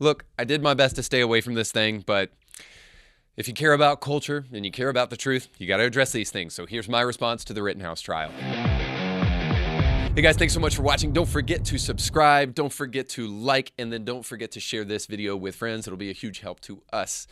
Look, 0.00 0.26
I 0.38 0.44
did 0.44 0.62
my 0.62 0.74
best 0.74 0.94
to 0.96 1.02
stay 1.02 1.20
away 1.20 1.40
from 1.40 1.54
this 1.54 1.72
thing, 1.72 2.04
but 2.06 2.30
if 3.36 3.48
you 3.48 3.54
care 3.54 3.72
about 3.72 4.00
culture 4.00 4.44
and 4.52 4.64
you 4.64 4.70
care 4.70 4.90
about 4.90 5.10
the 5.10 5.16
truth, 5.16 5.48
you 5.58 5.66
got 5.66 5.78
to 5.78 5.82
address 5.82 6.12
these 6.12 6.30
things. 6.30 6.54
So 6.54 6.66
here's 6.66 6.88
my 6.88 7.00
response 7.00 7.42
to 7.46 7.52
the 7.52 7.64
Rittenhouse 7.64 8.00
trial. 8.00 8.30
Hey 10.14 10.22
guys, 10.22 10.36
thanks 10.36 10.54
so 10.54 10.60
much 10.60 10.76
for 10.76 10.82
watching. 10.82 11.12
Don't 11.12 11.28
forget 11.28 11.64
to 11.64 11.78
subscribe, 11.78 12.54
don't 12.54 12.72
forget 12.72 13.08
to 13.10 13.26
like, 13.26 13.72
and 13.76 13.92
then 13.92 14.04
don't 14.04 14.24
forget 14.24 14.52
to 14.52 14.60
share 14.60 14.84
this 14.84 15.06
video 15.06 15.36
with 15.36 15.56
friends. 15.56 15.88
It'll 15.88 15.96
be 15.96 16.10
a 16.10 16.14
huge 16.14 16.40
help 16.40 16.60
to 16.60 16.80
us. 16.92 17.26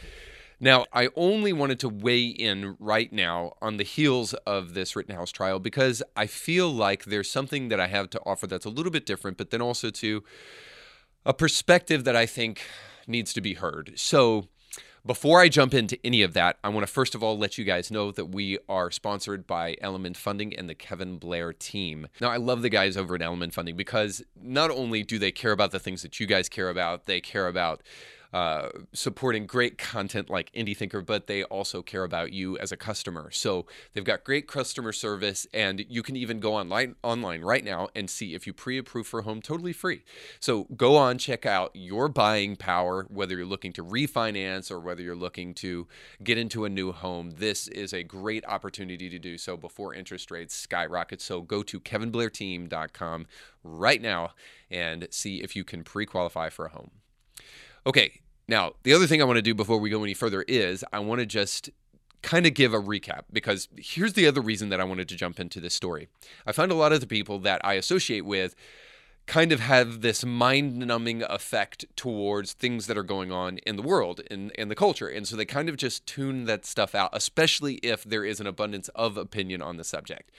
Now, 0.59 0.87
I 0.93 1.11
only 1.15 1.53
wanted 1.53 1.79
to 1.81 1.89
weigh 1.89 2.27
in 2.27 2.77
right 2.81 3.13
now 3.13 3.53
on 3.63 3.77
the 3.77 3.85
heels 3.85 4.35
of 4.45 4.75
this 4.75 4.97
Rittenhouse 4.97 5.31
trial 5.31 5.61
because 5.61 6.03
I 6.17 6.27
feel 6.27 6.69
like 6.69 7.05
there's 7.05 7.31
something 7.31 7.69
that 7.69 7.79
I 7.79 7.87
have 7.87 8.11
to 8.11 8.21
offer 8.27 8.49
that's 8.49 8.67
a 8.67 8.71
little 8.71 8.91
bit 8.91 9.07
different, 9.07 9.37
but 9.37 9.51
then 9.51 9.63
also 9.63 9.91
to 9.91 10.25
a 11.27 11.35
perspective 11.35 12.05
that 12.05 12.17
I 12.17 12.25
think 12.25 12.63
needs 13.07 13.33
to 13.35 13.41
be 13.41 13.55
heard. 13.55 13.93
So, 13.97 14.47
before 15.05 15.41
I 15.41 15.49
jump 15.49 15.73
into 15.73 15.99
any 16.05 16.23
of 16.23 16.33
that, 16.33 16.57
I 16.65 16.69
want 16.69 16.85
to 16.85 16.93
first 16.93 17.15
of 17.15 17.23
all 17.23 17.39
let 17.39 17.59
you 17.59 17.65
guys 17.65 17.93
know 17.93 18.11
that 18.11 18.27
we 18.27 18.59
are 18.69 18.91
sponsored 18.91 19.47
by 19.47 19.77
Element 19.81 20.17
Funding 20.17 20.55
and 20.57 20.69
the 20.69 20.75
Kevin 20.75 21.19
Blair 21.19 21.53
team. 21.53 22.09
Now, 22.21 22.31
I 22.31 22.39
love 22.39 22.63
the 22.63 22.69
guys 22.69 22.97
over 22.97 23.15
at 23.15 23.23
Element 23.23 23.55
Funding 23.55 23.77
because 23.77 24.23
not 24.41 24.71
only 24.71 25.05
do 25.05 25.21
they 25.21 25.31
care 25.31 25.53
about 25.53 25.71
the 25.71 25.79
things 25.79 26.03
that 26.03 26.19
you 26.19 26.27
guys 26.27 26.49
care 26.49 26.71
about, 26.71 27.07
they 27.07 27.21
care 27.21 27.47
about 27.47 27.83
uh, 28.37 28.69
supporting 28.93 29.47
great 29.47 29.79
content 29.79 30.29
like 30.29 30.53
Indie 30.53 30.77
Thinker, 30.77 31.01
but 31.01 31.27
they 31.27 31.43
also 31.45 31.81
care 31.81 32.05
about 32.05 32.35
you 32.35 32.59
as 32.59 32.71
a 32.71 32.77
customer. 32.77 33.31
So 33.31 33.65
they've 33.95 34.05
got 34.05 34.25
great 34.25 34.47
customer 34.47 34.93
service, 34.93 35.47
and 35.55 35.87
you 35.89 36.03
can 36.03 36.17
even 36.17 36.39
go 36.39 36.55
online 36.55 36.97
online 37.03 37.41
right 37.41 37.65
now 37.65 37.89
and 37.95 38.11
see 38.11 38.35
if 38.35 38.47
you 38.47 38.53
pre-approve 38.53 39.07
for 39.07 39.21
a 39.21 39.23
home 39.23 39.41
totally 39.41 39.73
free. 39.73 40.05
So 40.39 40.65
go 40.77 40.97
on, 40.97 41.17
check 41.17 41.47
out 41.47 41.71
your 41.73 42.09
buying 42.09 42.57
power, 42.57 43.07
whether 43.09 43.35
you're 43.35 43.47
looking 43.47 43.73
to 43.73 43.83
refinance 43.83 44.71
or 44.71 44.81
whether 44.81 45.01
you're 45.01 45.17
looking 45.17 45.55
to 45.55 45.89
get 46.23 46.37
into 46.37 46.67
a 46.67 46.69
new 46.69 46.93
home. 46.93 47.31
This 47.39 47.69
is 47.69 47.95
a 47.95 48.03
great 48.03 48.45
opportunity 48.45 49.09
to 49.09 49.19
do 49.19 49.39
so 49.39 49.57
before 49.57 49.95
interest 49.95 50.31
rates 50.31 50.55
skyrocket. 50.55 51.23
So 51.23 51.41
go 51.41 51.63
to 51.63 51.81
kevinblairteam.com 51.81 53.29
right 53.65 54.03
now 54.03 54.33
and 54.71 55.09
see 55.11 55.43
if 55.43 55.57
you 55.57 55.65
can 55.65 55.83
pre-qualify 55.85 56.51
for 56.51 56.67
a 56.67 56.71
home. 56.71 56.91
Okay, 57.87 58.21
now, 58.49 58.75
the 58.85 58.93
other 58.93 59.07
thing 59.07 59.21
I 59.21 59.25
want 59.25 59.37
to 59.37 59.43
do 59.43 59.55
before 59.55 59.79
we 59.79 59.91
go 59.91 60.03
any 60.03 60.15
further 60.15 60.43
is 60.43 60.85
I 60.93 61.01
want 61.01 61.21
to 61.21 61.27
just 61.27 61.71
kind 62.23 62.47
of 62.47 62.55
give 62.55 62.75
a 62.75 62.81
recap 62.81 63.23
because 63.33 63.69
here's 63.77 64.15
the 64.15 64.27
other 64.27 64.41
reason 64.41 64.69
that 64.69 64.81
I 64.81 64.85
wanted 64.85 65.09
to 65.09 65.17
jump 65.17 65.39
into 65.39 65.61
this 65.61 65.75
story. 65.75 66.09
I 66.47 66.53
find 66.53 66.71
a 66.71 66.77
lot 66.77 66.93
of 66.93 67.01
the 67.01 67.07
people 67.07 67.39
that 67.41 67.61
I 67.65 67.75
associate 67.75 68.25
with 68.25 68.55
kind 69.27 69.51
of 69.51 69.59
have 69.59 70.03
this 70.03 70.25
mind 70.25 70.77
numbing 70.77 71.23
effect 71.25 71.85
towards 71.97 72.53
things 72.53 72.87
that 72.87 72.97
are 72.97 73.03
going 73.03 73.33
on 73.33 73.59
in 73.59 73.75
the 73.75 73.83
world 73.83 74.21
in, 74.31 74.51
in 74.51 74.69
the 74.69 74.77
culture. 74.77 75.09
And 75.09 75.27
so 75.27 75.35
they 75.35 75.45
kind 75.45 75.69
of 75.69 75.77
just 75.77 76.07
tune 76.07 76.45
that 76.45 76.65
stuff 76.65 76.95
out, 76.95 77.11
especially 77.13 77.75
if 77.77 78.05
there 78.05 78.25
is 78.25 78.39
an 78.39 78.47
abundance 78.47 78.89
of 78.91 79.17
opinion 79.17 79.63
on 79.63 79.77
the 79.77 79.85
subject. 79.85 80.31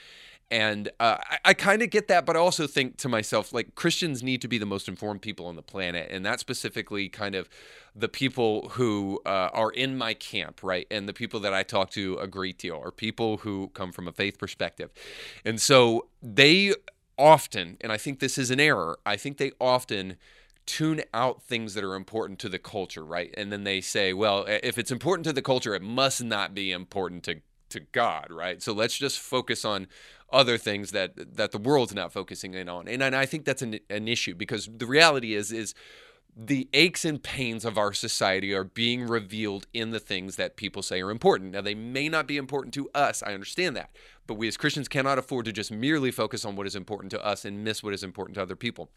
And 0.49 0.89
uh, 0.99 1.17
I, 1.19 1.37
I 1.45 1.53
kind 1.53 1.81
of 1.81 1.89
get 1.89 2.07
that, 2.07 2.25
but 2.25 2.37
I 2.37 2.39
also 2.39 2.67
think 2.67 2.97
to 2.97 3.09
myself, 3.09 3.51
like, 3.51 3.75
Christians 3.75 4.23
need 4.23 4.41
to 4.41 4.47
be 4.47 4.57
the 4.57 4.65
most 4.65 4.87
informed 4.87 5.21
people 5.21 5.45
on 5.45 5.55
the 5.55 5.61
planet. 5.61 6.09
And 6.09 6.25
that 6.25 6.39
specifically 6.39 7.09
kind 7.09 7.35
of 7.35 7.49
the 7.95 8.07
people 8.07 8.69
who 8.69 9.19
uh, 9.25 9.49
are 9.53 9.71
in 9.71 9.97
my 9.97 10.13
camp, 10.13 10.63
right? 10.63 10.87
And 10.89 11.07
the 11.07 11.13
people 11.13 11.39
that 11.41 11.53
I 11.53 11.63
talk 11.63 11.89
to 11.91 12.17
a 12.19 12.27
great 12.27 12.57
deal 12.57 12.79
are 12.81 12.91
people 12.91 13.37
who 13.37 13.71
come 13.73 13.91
from 13.91 14.07
a 14.07 14.11
faith 14.13 14.37
perspective. 14.37 14.91
And 15.43 15.59
so 15.59 16.07
they 16.21 16.73
often, 17.17 17.77
and 17.81 17.91
I 17.91 17.97
think 17.97 18.19
this 18.19 18.37
is 18.37 18.49
an 18.49 18.59
error, 18.59 18.99
I 19.05 19.17
think 19.17 19.37
they 19.37 19.51
often 19.59 20.15
tune 20.65 21.01
out 21.13 21.41
things 21.41 21.73
that 21.73 21.83
are 21.83 21.95
important 21.95 22.39
to 22.39 22.49
the 22.49 22.59
culture, 22.59 23.03
right? 23.03 23.33
And 23.37 23.51
then 23.51 23.63
they 23.63 23.81
say, 23.81 24.13
well, 24.13 24.45
if 24.47 24.77
it's 24.77 24.91
important 24.91 25.25
to 25.25 25.33
the 25.33 25.41
culture, 25.41 25.73
it 25.73 25.81
must 25.81 26.23
not 26.23 26.53
be 26.53 26.71
important 26.71 27.23
to 27.23 27.41
to 27.69 27.81
God, 27.81 28.27
right? 28.29 28.63
So 28.63 28.71
let's 28.71 28.97
just 28.97 29.19
focus 29.19 29.65
on 29.65 29.87
other 30.31 30.57
things 30.57 30.91
that 30.91 31.35
that 31.37 31.51
the 31.51 31.57
world's 31.57 31.93
not 31.93 32.11
focusing 32.11 32.53
in 32.53 32.69
on. 32.69 32.87
And, 32.87 33.01
and 33.01 33.15
I 33.15 33.25
think 33.25 33.45
that's 33.45 33.61
an, 33.61 33.79
an 33.89 34.07
issue 34.07 34.35
because 34.35 34.69
the 34.77 34.85
reality 34.85 35.33
is 35.33 35.51
is 35.51 35.73
the 36.39 36.69
aches 36.71 37.03
and 37.03 37.23
pains 37.23 37.65
of 37.65 37.79
our 37.79 37.91
society 37.91 38.53
are 38.53 38.63
being 38.63 39.07
revealed 39.07 39.65
in 39.73 39.89
the 39.89 39.99
things 39.99 40.35
that 40.35 40.55
people 40.55 40.83
say 40.83 41.01
are 41.01 41.09
important. 41.09 41.53
Now, 41.53 41.61
they 41.61 41.73
may 41.73 42.09
not 42.09 42.27
be 42.27 42.37
important 42.37 42.75
to 42.75 42.91
us. 42.93 43.23
I 43.23 43.33
understand 43.33 43.75
that. 43.75 43.89
But 44.27 44.35
we 44.35 44.47
as 44.47 44.55
Christians 44.55 44.87
cannot 44.87 45.17
afford 45.17 45.45
to 45.45 45.51
just 45.51 45.71
merely 45.71 46.11
focus 46.11 46.45
on 46.45 46.55
what 46.55 46.67
is 46.67 46.75
important 46.75 47.09
to 47.11 47.25
us 47.25 47.43
and 47.43 47.63
miss 47.63 47.81
what 47.81 47.93
is 47.93 48.03
important 48.03 48.35
to 48.35 48.43
other 48.43 48.55
people. 48.55 48.91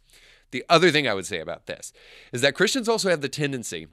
The 0.50 0.64
other 0.68 0.90
thing 0.90 1.08
I 1.08 1.14
would 1.14 1.24
say 1.24 1.40
about 1.40 1.64
this 1.64 1.94
is 2.30 2.42
that 2.42 2.54
Christians 2.54 2.90
also 2.90 3.08
have 3.08 3.22
the 3.22 3.28
tendency 3.28 3.86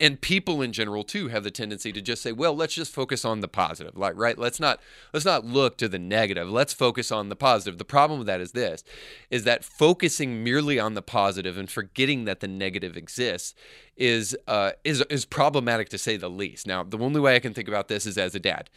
and 0.00 0.20
people 0.20 0.62
in 0.62 0.72
general 0.72 1.04
too 1.04 1.28
have 1.28 1.44
the 1.44 1.50
tendency 1.50 1.92
to 1.92 2.00
just 2.00 2.22
say 2.22 2.32
well 2.32 2.54
let's 2.54 2.74
just 2.74 2.92
focus 2.92 3.24
on 3.24 3.40
the 3.40 3.48
positive 3.48 3.96
like 3.96 4.14
right? 4.16 4.38
Let's 4.38 4.60
not 4.60 4.80
let's 5.12 5.24
not 5.24 5.44
look 5.44 5.76
to 5.78 5.88
the 5.88 5.98
negative. 5.98 6.48
Let's 6.48 6.72
focus 6.72 7.12
on 7.12 7.28
the 7.28 7.36
positive. 7.36 7.78
The 7.78 7.84
problem 7.84 8.18
with 8.18 8.26
that 8.26 8.40
is 8.40 8.52
this 8.52 8.84
is 9.30 9.44
that 9.44 9.64
focusing 9.64 10.42
merely 10.42 10.78
on 10.78 10.94
the 10.94 11.02
positive 11.02 11.58
and 11.58 11.70
forgetting 11.70 12.24
that 12.24 12.40
the 12.40 12.48
negative 12.48 12.96
exists 12.96 13.54
is 13.96 14.36
uh, 14.48 14.72
is 14.82 15.02
is 15.10 15.24
problematic 15.24 15.88
to 15.88 15.98
say 15.98 16.16
the 16.16 16.30
least 16.30 16.66
now 16.66 16.82
the 16.82 16.98
only 16.98 17.20
way 17.20 17.36
i 17.36 17.38
can 17.38 17.54
think 17.54 17.68
about 17.68 17.88
this 17.88 18.06
is 18.06 18.18
as 18.18 18.34
a 18.34 18.40
dad 18.40 18.68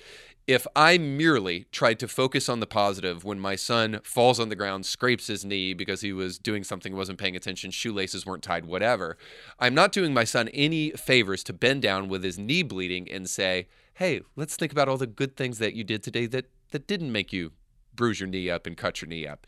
if 0.48 0.66
I 0.78 0.98
merely 0.98 1.66
tried 1.74 2.00
to 2.00 2.08
focus 2.08 2.48
on 2.48 2.62
the 2.62 2.66
positive 2.66 3.26
when 3.26 3.38
my 3.38 3.58
son 3.58 4.00
falls 4.02 4.40
on 4.40 4.48
the 4.48 4.56
ground, 4.56 4.86
scrapes 4.86 5.28
his 5.28 5.44
knee 5.44 5.74
because 5.74 6.00
he 6.00 6.14
was 6.14 6.40
doing 6.40 6.64
something, 6.64 6.96
wasn't 6.96 7.20
paying 7.20 7.36
attention, 7.36 7.70
shoelaces 7.70 8.26
weren't 8.26 8.44
tied, 8.44 8.66
whatever, 8.66 9.18
I'm 9.60 9.76
not 9.76 9.92
doing 9.92 10.14
my 10.14 10.24
son 10.24 10.48
any 10.50 10.92
favors 10.92 11.44
to 11.44 11.54
bend 11.54 11.82
down 11.82 12.08
with 12.08 12.24
his 12.24 12.40
knee 12.40 12.64
bleeding 12.64 13.12
and 13.12 13.30
say, 13.30 13.68
hey, 13.96 14.22
let's 14.38 14.56
think 14.56 14.72
about 14.72 14.88
all 14.88 14.96
the 14.96 15.06
good 15.06 15.36
things 15.36 15.58
that 15.58 15.74
you 15.74 15.84
did 15.84 16.02
today 16.02 16.28
that, 16.28 16.46
that 16.72 16.88
didn't 16.88 17.12
make 17.12 17.34
you 17.34 17.52
bruise 17.94 18.22
your 18.22 18.30
knee 18.30 18.50
up 18.50 18.66
and 18.66 18.78
cut 18.78 19.02
your 19.02 19.10
knee 19.10 19.28
up. 19.28 19.46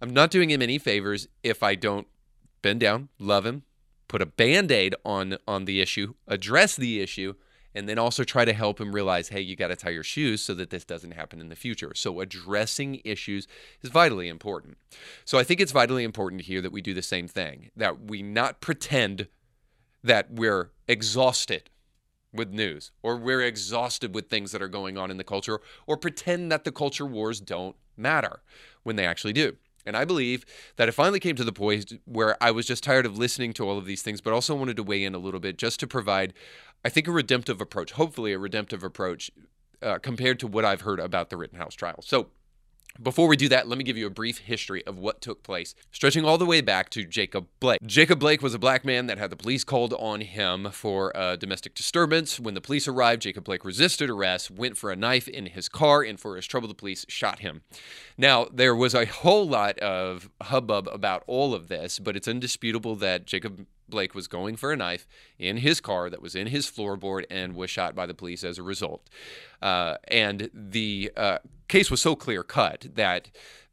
I'm 0.00 0.10
not 0.10 0.32
doing 0.32 0.50
him 0.50 0.62
any 0.62 0.78
favors 0.78 1.28
if 1.44 1.62
I 1.62 1.76
don't 1.76 2.08
bend 2.60 2.80
down, 2.80 3.08
love 3.20 3.46
him, 3.46 3.62
put 4.10 4.20
a 4.20 4.26
band 4.26 4.72
aid 4.72 4.94
on, 5.04 5.38
on 5.46 5.66
the 5.66 5.80
issue, 5.80 6.14
address 6.26 6.74
the 6.74 7.00
issue 7.00 7.34
and 7.72 7.88
then 7.88 7.96
also 7.96 8.24
try 8.24 8.44
to 8.44 8.52
help 8.52 8.80
him 8.80 8.92
realize 8.92 9.28
hey 9.28 9.40
you 9.40 9.54
got 9.54 9.68
to 9.68 9.76
tie 9.76 9.90
your 9.90 10.02
shoes 10.02 10.42
so 10.42 10.52
that 10.54 10.70
this 10.70 10.84
doesn't 10.84 11.12
happen 11.12 11.40
in 11.40 11.48
the 11.48 11.54
future. 11.54 11.92
So 11.94 12.18
addressing 12.18 13.00
issues 13.04 13.46
is 13.82 13.90
vitally 13.90 14.26
important. 14.26 14.78
So 15.24 15.38
i 15.38 15.44
think 15.44 15.60
it's 15.60 15.70
vitally 15.70 16.02
important 16.02 16.42
here 16.42 16.60
that 16.60 16.72
we 16.72 16.82
do 16.82 16.92
the 16.92 17.02
same 17.02 17.28
thing 17.28 17.70
that 17.76 18.02
we 18.02 18.20
not 18.20 18.60
pretend 18.60 19.28
that 20.02 20.32
we're 20.32 20.72
exhausted 20.88 21.70
with 22.32 22.50
news 22.50 22.90
or 23.04 23.16
we're 23.16 23.42
exhausted 23.42 24.12
with 24.12 24.28
things 24.28 24.50
that 24.50 24.62
are 24.62 24.68
going 24.68 24.98
on 24.98 25.12
in 25.12 25.18
the 25.18 25.24
culture 25.24 25.60
or 25.86 25.96
pretend 25.96 26.50
that 26.50 26.64
the 26.64 26.72
culture 26.72 27.06
wars 27.06 27.38
don't 27.40 27.76
matter 27.96 28.42
when 28.82 28.96
they 28.96 29.06
actually 29.06 29.32
do 29.32 29.56
and 29.86 29.96
I 29.96 30.04
believe 30.04 30.44
that 30.76 30.88
it 30.88 30.92
finally 30.92 31.20
came 31.20 31.36
to 31.36 31.44
the 31.44 31.52
point 31.52 32.00
where 32.04 32.36
I 32.42 32.50
was 32.50 32.66
just 32.66 32.84
tired 32.84 33.06
of 33.06 33.16
listening 33.18 33.52
to 33.54 33.68
all 33.68 33.78
of 33.78 33.86
these 33.86 34.02
things, 34.02 34.20
but 34.20 34.32
also 34.32 34.54
wanted 34.54 34.76
to 34.76 34.82
weigh 34.82 35.04
in 35.04 35.14
a 35.14 35.18
little 35.18 35.40
bit 35.40 35.56
just 35.58 35.80
to 35.80 35.86
provide 35.86 36.34
I 36.84 36.88
think, 36.88 37.06
a 37.06 37.12
redemptive 37.12 37.60
approach, 37.60 37.92
hopefully, 37.92 38.32
a 38.32 38.38
redemptive 38.38 38.82
approach 38.82 39.30
uh, 39.82 39.98
compared 39.98 40.38
to 40.40 40.46
what 40.46 40.64
I've 40.64 40.82
heard 40.82 41.00
about 41.00 41.30
the 41.30 41.36
Rittenhouse 41.36 41.74
trial. 41.74 42.00
So, 42.02 42.28
before 43.02 43.28
we 43.28 43.36
do 43.36 43.48
that, 43.48 43.68
let 43.68 43.78
me 43.78 43.84
give 43.84 43.96
you 43.96 44.06
a 44.06 44.10
brief 44.10 44.38
history 44.38 44.86
of 44.86 44.98
what 44.98 45.20
took 45.20 45.42
place, 45.42 45.74
stretching 45.92 46.24
all 46.24 46.38
the 46.38 46.46
way 46.46 46.60
back 46.60 46.90
to 46.90 47.04
Jacob 47.04 47.46
Blake. 47.60 47.80
Jacob 47.84 48.18
Blake 48.18 48.42
was 48.42 48.54
a 48.54 48.58
black 48.58 48.84
man 48.84 49.06
that 49.06 49.18
had 49.18 49.30
the 49.30 49.36
police 49.36 49.64
called 49.64 49.94
on 49.94 50.20
him 50.20 50.70
for 50.72 51.12
a 51.14 51.36
domestic 51.36 51.74
disturbance. 51.74 52.40
When 52.40 52.54
the 52.54 52.60
police 52.60 52.88
arrived, 52.88 53.22
Jacob 53.22 53.44
Blake 53.44 53.64
resisted 53.64 54.10
arrest, 54.10 54.50
went 54.50 54.76
for 54.76 54.90
a 54.90 54.96
knife 54.96 55.28
in 55.28 55.46
his 55.46 55.68
car, 55.68 56.02
and 56.02 56.18
for 56.18 56.36
his 56.36 56.46
trouble, 56.46 56.68
the 56.68 56.74
police 56.74 57.06
shot 57.08 57.40
him. 57.40 57.62
Now, 58.16 58.46
there 58.52 58.74
was 58.74 58.94
a 58.94 59.06
whole 59.06 59.48
lot 59.48 59.78
of 59.78 60.28
hubbub 60.42 60.88
about 60.88 61.24
all 61.26 61.54
of 61.54 61.68
this, 61.68 61.98
but 61.98 62.16
it's 62.16 62.28
indisputable 62.28 62.96
that 62.96 63.26
Jacob 63.26 63.66
Blake 63.90 64.14
was 64.14 64.28
going 64.28 64.56
for 64.56 64.72
a 64.72 64.76
knife 64.76 65.06
in 65.38 65.58
his 65.58 65.80
car 65.80 66.08
that 66.08 66.22
was 66.22 66.34
in 66.34 66.46
his 66.46 66.66
floorboard 66.66 67.24
and 67.30 67.54
was 67.54 67.70
shot 67.70 67.94
by 67.94 68.06
the 68.06 68.14
police 68.14 68.44
as 68.44 68.56
a 68.56 68.62
result. 68.62 69.10
Uh, 69.60 69.96
and 70.08 70.48
the 70.54 71.10
uh, 71.16 71.38
case 71.70 71.90
was 71.90 72.00
so 72.00 72.14
clear 72.14 72.42
cut 72.42 72.86
that 72.94 73.30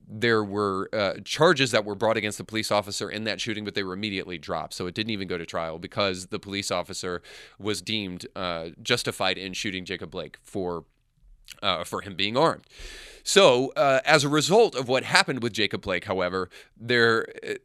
there 0.09 0.43
were 0.43 0.89
uh, 0.93 1.15
charges 1.25 1.71
that 1.71 1.83
were 1.83 1.95
brought 1.95 2.15
against 2.15 2.37
the 2.37 2.43
police 2.43 2.71
officer 2.71 3.09
in 3.09 3.25
that 3.25 3.41
shooting, 3.41 3.65
but 3.65 3.75
they 3.75 3.83
were 3.83 3.93
immediately 3.93 4.37
dropped. 4.37 4.73
So 4.73 4.87
it 4.87 4.95
didn't 4.95 5.11
even 5.11 5.27
go 5.27 5.37
to 5.37 5.45
trial 5.45 5.79
because 5.79 6.27
the 6.27 6.39
police 6.39 6.71
officer 6.71 7.21
was 7.59 7.81
deemed 7.81 8.25
uh, 8.35 8.69
justified 8.81 9.37
in 9.37 9.51
shooting 9.51 9.83
Jacob 9.83 10.11
Blake 10.11 10.37
for 10.41 10.85
uh, 11.61 11.83
for 11.83 12.01
him 12.01 12.15
being 12.15 12.37
armed. 12.37 12.63
So, 13.27 13.73
uh, 13.75 13.99
as 14.05 14.23
a 14.23 14.29
result 14.29 14.73
of 14.73 14.87
what 14.87 15.03
happened 15.03 15.43
with 15.43 15.51
Jacob 15.51 15.81
Blake, 15.81 16.05
however, 16.05 16.49
there, 16.79 17.27
uh, 17.45 17.55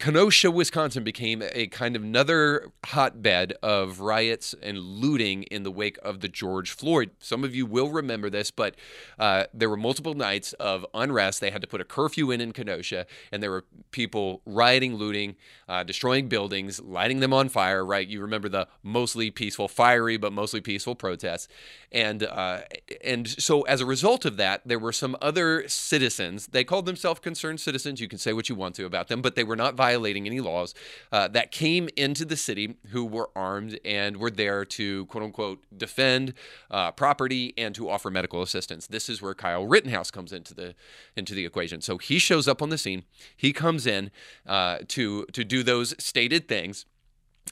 Kenosha, 0.00 0.50
Wisconsin 0.50 1.04
became 1.04 1.44
a 1.52 1.68
kind 1.68 1.94
of 1.94 2.02
another 2.02 2.72
hotbed 2.86 3.52
of 3.62 4.00
riots 4.00 4.52
and 4.60 4.78
looting 4.78 5.44
in 5.44 5.62
the 5.62 5.70
wake 5.70 5.96
of 6.02 6.20
the 6.20 6.28
George 6.28 6.72
Floyd. 6.72 7.10
Some 7.20 7.44
of 7.44 7.54
you 7.54 7.66
will 7.66 7.90
remember 7.90 8.30
this, 8.30 8.50
but 8.50 8.74
uh, 9.16 9.44
there 9.54 9.70
were 9.70 9.76
multiple 9.76 10.14
nights 10.14 10.54
of 10.54 10.84
unrest. 10.92 11.40
They 11.40 11.52
had 11.52 11.62
to 11.62 11.68
put 11.68 11.80
a 11.80 11.84
curfew 11.84 12.32
in 12.32 12.40
in 12.40 12.50
Kenosha, 12.50 13.06
and 13.30 13.40
there 13.40 13.52
were 13.52 13.64
people 13.92 14.40
rioting, 14.44 14.96
looting, 14.96 15.36
uh, 15.68 15.84
destroying 15.84 16.26
buildings, 16.26 16.80
lighting 16.80 17.20
them 17.20 17.32
on 17.32 17.48
fire. 17.48 17.84
Right? 17.84 18.08
You 18.08 18.22
remember 18.22 18.48
the 18.48 18.66
mostly 18.82 19.30
peaceful, 19.30 19.68
fiery 19.68 20.16
but 20.16 20.32
mostly 20.32 20.60
peaceful 20.60 20.96
protests, 20.96 21.46
and 21.92 22.24
uh, 22.24 22.62
and 23.04 23.28
so 23.28 23.62
as 23.62 23.80
a 23.80 23.86
result 23.86 24.24
of 24.24 24.36
that, 24.38 24.62
there 24.66 24.80
were 24.80 24.92
some 24.92 25.11
other 25.20 25.68
citizens. 25.68 26.46
They 26.48 26.64
called 26.64 26.86
themselves 26.86 27.20
concerned 27.20 27.60
citizens. 27.60 28.00
You 28.00 28.08
can 28.08 28.18
say 28.18 28.32
what 28.32 28.48
you 28.48 28.54
want 28.54 28.74
to 28.76 28.86
about 28.86 29.08
them, 29.08 29.22
but 29.22 29.34
they 29.34 29.44
were 29.44 29.56
not 29.56 29.74
violating 29.74 30.26
any 30.26 30.40
laws 30.40 30.74
uh, 31.10 31.28
that 31.28 31.50
came 31.50 31.88
into 31.96 32.24
the 32.24 32.36
city 32.36 32.76
who 32.88 33.04
were 33.04 33.30
armed 33.36 33.78
and 33.84 34.16
were 34.16 34.30
there 34.30 34.64
to 34.64 35.06
quote 35.06 35.24
unquote 35.24 35.64
defend 35.76 36.34
uh, 36.70 36.92
property 36.92 37.54
and 37.56 37.74
to 37.74 37.88
offer 37.88 38.10
medical 38.10 38.42
assistance. 38.42 38.86
This 38.86 39.08
is 39.08 39.20
where 39.20 39.34
Kyle 39.34 39.66
Rittenhouse 39.66 40.10
comes 40.10 40.32
into 40.32 40.54
the 40.54 40.74
into 41.16 41.34
the 41.34 41.44
equation. 41.44 41.80
So 41.80 41.98
he 41.98 42.18
shows 42.18 42.48
up 42.48 42.62
on 42.62 42.70
the 42.70 42.78
scene. 42.78 43.04
He 43.36 43.52
comes 43.52 43.86
in 43.86 44.10
uh, 44.46 44.78
to 44.88 45.26
to 45.26 45.44
do 45.44 45.62
those 45.62 45.94
stated 46.02 46.48
things. 46.48 46.86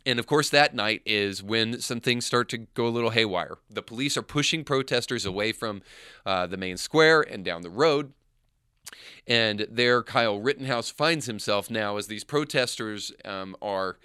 And 0.07 0.19
of 0.19 0.27
course, 0.27 0.49
that 0.51 0.75
night 0.75 1.03
is 1.05 1.43
when 1.43 1.81
some 1.81 2.01
things 2.01 2.25
start 2.25 2.49
to 2.51 2.59
go 2.59 2.87
a 2.87 2.89
little 2.89 3.11
haywire. 3.11 3.59
The 3.69 3.83
police 3.83 4.17
are 4.17 4.23
pushing 4.23 4.65
protesters 4.65 5.27
away 5.27 5.53
from 5.53 5.83
uh, 6.25 6.47
the 6.47 6.57
main 6.57 6.79
square 6.79 7.21
and 7.21 7.45
down 7.45 7.63
the 7.63 7.71
road. 7.71 8.13
And 9.27 9.67
there, 9.71 10.03
Kyle 10.03 10.41
Rittenhouse 10.41 10.91
finds 10.91 11.27
himself 11.27 11.71
now 11.71 11.97
as 11.97 12.07
these 12.07 12.25
protesters 12.25 13.13
um, 13.25 13.57
are. 13.61 13.99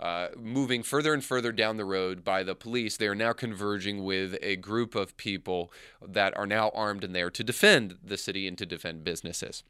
Uh, 0.00 0.30
moving 0.36 0.82
further 0.82 1.14
and 1.14 1.22
further 1.22 1.52
down 1.52 1.76
the 1.76 1.84
road 1.84 2.24
by 2.24 2.42
the 2.42 2.56
police, 2.56 2.96
they 2.96 3.06
are 3.06 3.14
now 3.14 3.32
converging 3.32 4.02
with 4.02 4.36
a 4.42 4.56
group 4.56 4.96
of 4.96 5.16
people 5.16 5.72
that 6.04 6.36
are 6.36 6.46
now 6.46 6.72
armed 6.74 7.04
and 7.04 7.14
there 7.14 7.30
to 7.30 7.44
defend 7.44 7.96
the 8.02 8.16
city 8.16 8.48
and 8.48 8.58
to 8.58 8.66
defend 8.66 9.04
businesses. 9.04 9.62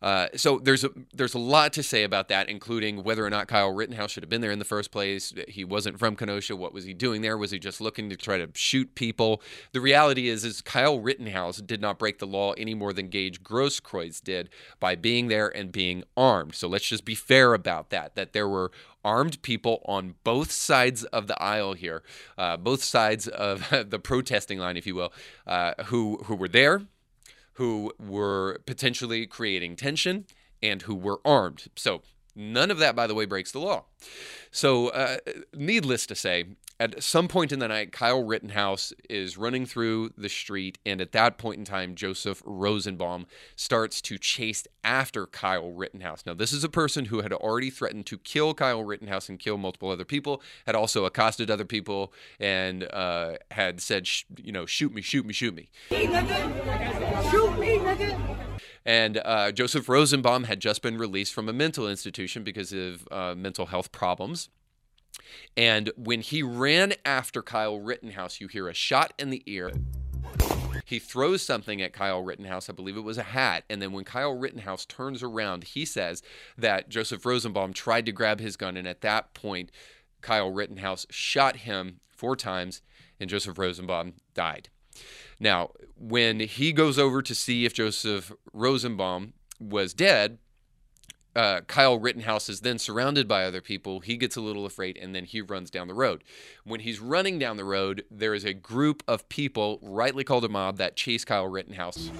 Uh, 0.00 0.28
so 0.36 0.58
there's 0.58 0.84
a 0.84 0.90
there's 1.12 1.34
a 1.34 1.38
lot 1.38 1.72
to 1.72 1.82
say 1.82 2.04
about 2.04 2.28
that, 2.28 2.48
including 2.48 3.02
whether 3.02 3.24
or 3.24 3.30
not 3.30 3.48
Kyle 3.48 3.72
Rittenhouse 3.72 4.12
should 4.12 4.22
have 4.22 4.30
been 4.30 4.40
there 4.40 4.50
in 4.50 4.58
the 4.58 4.64
first 4.64 4.90
place. 4.90 5.32
He 5.48 5.64
wasn't 5.64 5.98
from 5.98 6.16
Kenosha. 6.16 6.56
What 6.56 6.72
was 6.72 6.84
he 6.84 6.94
doing 6.94 7.22
there? 7.22 7.36
Was 7.36 7.50
he 7.50 7.58
just 7.58 7.80
looking 7.80 8.08
to 8.10 8.16
try 8.16 8.38
to 8.38 8.48
shoot 8.54 8.94
people? 8.94 9.42
The 9.72 9.80
reality 9.80 10.28
is, 10.28 10.44
is 10.44 10.62
Kyle 10.62 11.00
Rittenhouse 11.00 11.58
did 11.58 11.80
not 11.80 11.98
break 11.98 12.18
the 12.18 12.26
law 12.26 12.52
any 12.52 12.74
more 12.74 12.92
than 12.92 13.08
Gage 13.08 13.42
Grosskreutz 13.42 14.22
did 14.22 14.50
by 14.80 14.94
being 14.94 15.28
there 15.28 15.48
and 15.48 15.72
being 15.72 16.04
armed. 16.16 16.54
So 16.54 16.68
let's 16.68 16.86
just 16.86 17.04
be 17.04 17.14
fair 17.14 17.54
about 17.54 17.90
that. 17.90 18.14
That 18.14 18.32
there 18.32 18.48
were 18.48 18.70
armed 19.04 19.40
people 19.42 19.82
on 19.86 20.14
both 20.24 20.50
sides 20.50 21.04
of 21.04 21.26
the 21.26 21.42
aisle 21.42 21.72
here, 21.72 22.02
uh, 22.36 22.56
both 22.56 22.82
sides 22.82 23.26
of 23.28 23.68
the 23.90 23.98
protesting 23.98 24.58
line, 24.58 24.76
if 24.76 24.86
you 24.86 24.94
will, 24.94 25.12
uh, 25.46 25.74
who 25.86 26.18
who 26.24 26.34
were 26.34 26.48
there 26.48 26.82
who 27.58 27.92
were 27.98 28.60
potentially 28.66 29.26
creating 29.26 29.74
tension 29.74 30.24
and 30.62 30.82
who 30.82 30.94
were 30.94 31.20
armed. 31.24 31.66
So, 31.74 32.02
none 32.38 32.70
of 32.70 32.78
that, 32.78 32.96
by 32.96 33.06
the 33.06 33.14
way, 33.14 33.26
breaks 33.26 33.52
the 33.52 33.58
law. 33.58 33.84
So, 34.50 34.88
uh, 34.88 35.18
needless 35.52 36.06
to 36.06 36.14
say, 36.14 36.44
at 36.80 37.02
some 37.02 37.26
point 37.26 37.50
in 37.50 37.58
the 37.58 37.66
night, 37.66 37.90
Kyle 37.90 38.22
Rittenhouse 38.22 38.92
is 39.10 39.36
running 39.36 39.66
through 39.66 40.10
the 40.16 40.28
street, 40.28 40.78
and 40.86 41.00
at 41.00 41.10
that 41.12 41.36
point 41.36 41.58
in 41.58 41.64
time, 41.64 41.96
Joseph 41.96 42.40
Rosenbaum 42.46 43.26
starts 43.56 44.00
to 44.02 44.16
chase 44.16 44.64
after 44.84 45.26
Kyle 45.26 45.72
Rittenhouse. 45.72 46.24
Now, 46.24 46.34
this 46.34 46.52
is 46.52 46.62
a 46.62 46.68
person 46.68 47.06
who 47.06 47.22
had 47.22 47.32
already 47.32 47.70
threatened 47.70 48.06
to 48.06 48.18
kill 48.18 48.54
Kyle 48.54 48.84
Rittenhouse 48.84 49.28
and 49.28 49.40
kill 49.40 49.58
multiple 49.58 49.90
other 49.90 50.04
people, 50.04 50.40
had 50.66 50.76
also 50.76 51.04
accosted 51.04 51.50
other 51.50 51.64
people, 51.64 52.12
and 52.38 52.84
uh, 52.92 53.38
had 53.50 53.80
said, 53.80 54.08
you 54.36 54.52
know, 54.52 54.64
shoot 54.64 54.94
me, 54.94 55.02
shoot 55.02 55.26
me, 55.26 55.32
shoot 55.32 55.54
me. 55.54 55.68
Shoot 55.90 57.58
me, 57.58 57.78
nigga. 57.78 58.47
And 58.88 59.20
uh, 59.22 59.52
Joseph 59.52 59.86
Rosenbaum 59.86 60.44
had 60.44 60.60
just 60.60 60.80
been 60.80 60.96
released 60.96 61.34
from 61.34 61.46
a 61.46 61.52
mental 61.52 61.86
institution 61.86 62.42
because 62.42 62.72
of 62.72 63.06
uh, 63.10 63.34
mental 63.36 63.66
health 63.66 63.92
problems. 63.92 64.48
And 65.58 65.90
when 65.94 66.22
he 66.22 66.42
ran 66.42 66.94
after 67.04 67.42
Kyle 67.42 67.78
Rittenhouse, 67.78 68.40
you 68.40 68.48
hear 68.48 68.66
a 68.66 68.72
shot 68.72 69.12
in 69.18 69.28
the 69.28 69.42
ear. 69.44 69.72
He 70.86 70.98
throws 70.98 71.42
something 71.42 71.82
at 71.82 71.92
Kyle 71.92 72.22
Rittenhouse. 72.22 72.70
I 72.70 72.72
believe 72.72 72.96
it 72.96 73.02
was 73.02 73.18
a 73.18 73.24
hat. 73.24 73.64
And 73.68 73.82
then 73.82 73.92
when 73.92 74.04
Kyle 74.04 74.34
Rittenhouse 74.34 74.86
turns 74.86 75.22
around, 75.22 75.64
he 75.64 75.84
says 75.84 76.22
that 76.56 76.88
Joseph 76.88 77.26
Rosenbaum 77.26 77.74
tried 77.74 78.06
to 78.06 78.12
grab 78.12 78.40
his 78.40 78.56
gun. 78.56 78.78
And 78.78 78.88
at 78.88 79.02
that 79.02 79.34
point, 79.34 79.70
Kyle 80.22 80.50
Rittenhouse 80.50 81.06
shot 81.10 81.56
him 81.56 82.00
four 82.08 82.36
times, 82.36 82.80
and 83.20 83.28
Joseph 83.28 83.58
Rosenbaum 83.58 84.14
died. 84.32 84.70
Now, 85.40 85.70
when 85.96 86.40
he 86.40 86.72
goes 86.72 86.98
over 86.98 87.22
to 87.22 87.34
see 87.34 87.64
if 87.64 87.74
Joseph 87.74 88.32
Rosenbaum 88.52 89.34
was 89.60 89.94
dead, 89.94 90.38
uh, 91.36 91.60
Kyle 91.68 91.98
Rittenhouse 92.00 92.48
is 92.48 92.62
then 92.62 92.78
surrounded 92.78 93.28
by 93.28 93.44
other 93.44 93.60
people. 93.60 94.00
He 94.00 94.16
gets 94.16 94.34
a 94.34 94.40
little 94.40 94.66
afraid 94.66 94.96
and 94.96 95.14
then 95.14 95.24
he 95.24 95.40
runs 95.40 95.70
down 95.70 95.86
the 95.86 95.94
road. 95.94 96.24
When 96.64 96.80
he's 96.80 96.98
running 96.98 97.38
down 97.38 97.56
the 97.56 97.64
road, 97.64 98.04
there 98.10 98.34
is 98.34 98.44
a 98.44 98.52
group 98.52 99.04
of 99.06 99.28
people, 99.28 99.78
rightly 99.80 100.24
called 100.24 100.44
a 100.44 100.48
mob, 100.48 100.78
that 100.78 100.96
chase 100.96 101.24
Kyle 101.24 101.46
Rittenhouse 101.46 102.10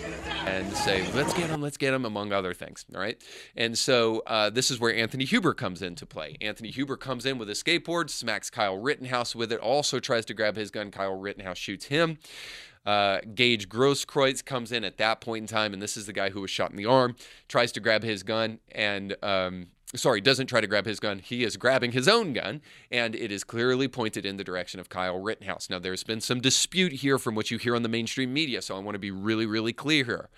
and 0.46 0.72
say, 0.72 1.10
let's 1.14 1.34
get 1.34 1.50
him, 1.50 1.60
let's 1.60 1.76
get 1.76 1.94
him, 1.94 2.04
among 2.04 2.32
other 2.32 2.54
things. 2.54 2.84
All 2.94 3.00
right. 3.00 3.20
And 3.56 3.76
so 3.76 4.22
uh, 4.26 4.50
this 4.50 4.70
is 4.70 4.78
where 4.78 4.94
Anthony 4.94 5.24
Huber 5.24 5.52
comes 5.52 5.82
into 5.82 6.06
play. 6.06 6.36
Anthony 6.40 6.70
Huber 6.70 6.96
comes 6.96 7.26
in 7.26 7.38
with 7.38 7.50
a 7.50 7.54
skateboard, 7.54 8.10
smacks 8.10 8.50
Kyle 8.50 8.78
Rittenhouse 8.78 9.34
with 9.34 9.50
it, 9.50 9.58
also 9.58 9.98
tries 9.98 10.26
to 10.26 10.34
grab 10.34 10.54
his 10.54 10.70
gun. 10.70 10.92
Kyle 10.92 11.18
Rittenhouse 11.18 11.58
shoots 11.58 11.86
him. 11.86 12.18
Uh, 12.88 13.20
Gage 13.34 13.68
Grosskreutz 13.68 14.42
comes 14.42 14.72
in 14.72 14.82
at 14.82 14.96
that 14.96 15.20
point 15.20 15.42
in 15.42 15.46
time, 15.46 15.74
and 15.74 15.82
this 15.82 15.94
is 15.94 16.06
the 16.06 16.12
guy 16.14 16.30
who 16.30 16.40
was 16.40 16.50
shot 16.50 16.70
in 16.70 16.76
the 16.78 16.86
arm, 16.86 17.16
tries 17.46 17.70
to 17.72 17.80
grab 17.80 18.02
his 18.02 18.22
gun, 18.22 18.60
and 18.72 19.14
um, 19.22 19.66
sorry, 19.94 20.20
doesn't 20.20 20.46
try 20.46 20.60
to 20.60 20.66
grab 20.66 20.86
his 20.86 21.00
gun. 21.00 21.18
He 21.18 21.44
is 21.44 21.56
grabbing 21.56 21.92
his 21.92 22.08
own 22.08 22.32
gun, 22.32 22.60
and 22.90 23.14
it 23.14 23.32
is 23.32 23.44
clearly 23.44 23.88
pointed 23.88 24.26
in 24.26 24.36
the 24.36 24.44
direction 24.44 24.80
of 24.80 24.88
Kyle 24.88 25.18
Rittenhouse. 25.18 25.70
Now, 25.70 25.78
there's 25.78 26.04
been 26.04 26.20
some 26.20 26.40
dispute 26.40 26.92
here 26.92 27.18
from 27.18 27.34
what 27.34 27.50
you 27.50 27.58
hear 27.58 27.74
on 27.74 27.82
the 27.82 27.88
mainstream 27.88 28.32
media, 28.32 28.60
so 28.60 28.76
I 28.76 28.80
want 28.80 28.94
to 28.94 29.00
be 29.00 29.10
really, 29.10 29.46
really 29.46 29.72
clear 29.72 30.04
here. 30.04 30.28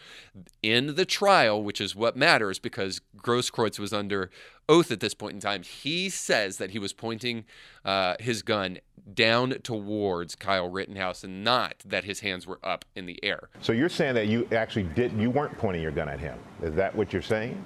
In 0.63 0.95
the 0.95 1.05
trial, 1.05 1.63
which 1.63 1.81
is 1.81 1.97
what 1.97 2.17
matters 2.17 2.59
because 2.59 3.01
Grosskreutz 3.17 3.79
was 3.79 3.93
under 3.93 4.31
oath 4.69 4.93
at 4.93 5.01
this 5.01 5.15
point 5.15 5.35
in 5.35 5.41
time, 5.41 5.63
he 5.63 6.09
says 6.09 6.59
that 6.59 6.71
he 6.71 6.79
was 6.79 6.93
pointing 6.93 7.45
uh, 7.85 8.15
his 8.21 8.43
gun 8.43 8.79
down 9.13 9.51
towards 9.63 10.37
Kyle 10.37 10.69
Rittenhouse 10.69 11.25
and 11.25 11.43
not 11.43 11.77
that 11.85 12.05
his 12.05 12.21
hands 12.21 12.47
were 12.47 12.61
up 12.63 12.85
in 12.95 13.07
the 13.07 13.19
air. 13.25 13.49
So 13.61 13.73
you're 13.73 13.89
saying 13.89 14.15
that 14.15 14.29
you 14.29 14.47
actually 14.53 14.85
did, 14.85 15.13
you 15.15 15.31
weren't 15.31 15.57
pointing 15.59 15.83
your 15.83 15.91
gun 15.91 16.09
at 16.09 16.21
him. 16.21 16.39
Is 16.63 16.75
that 16.75 16.95
what 16.95 17.13
you're 17.13 17.23
saying? 17.23 17.63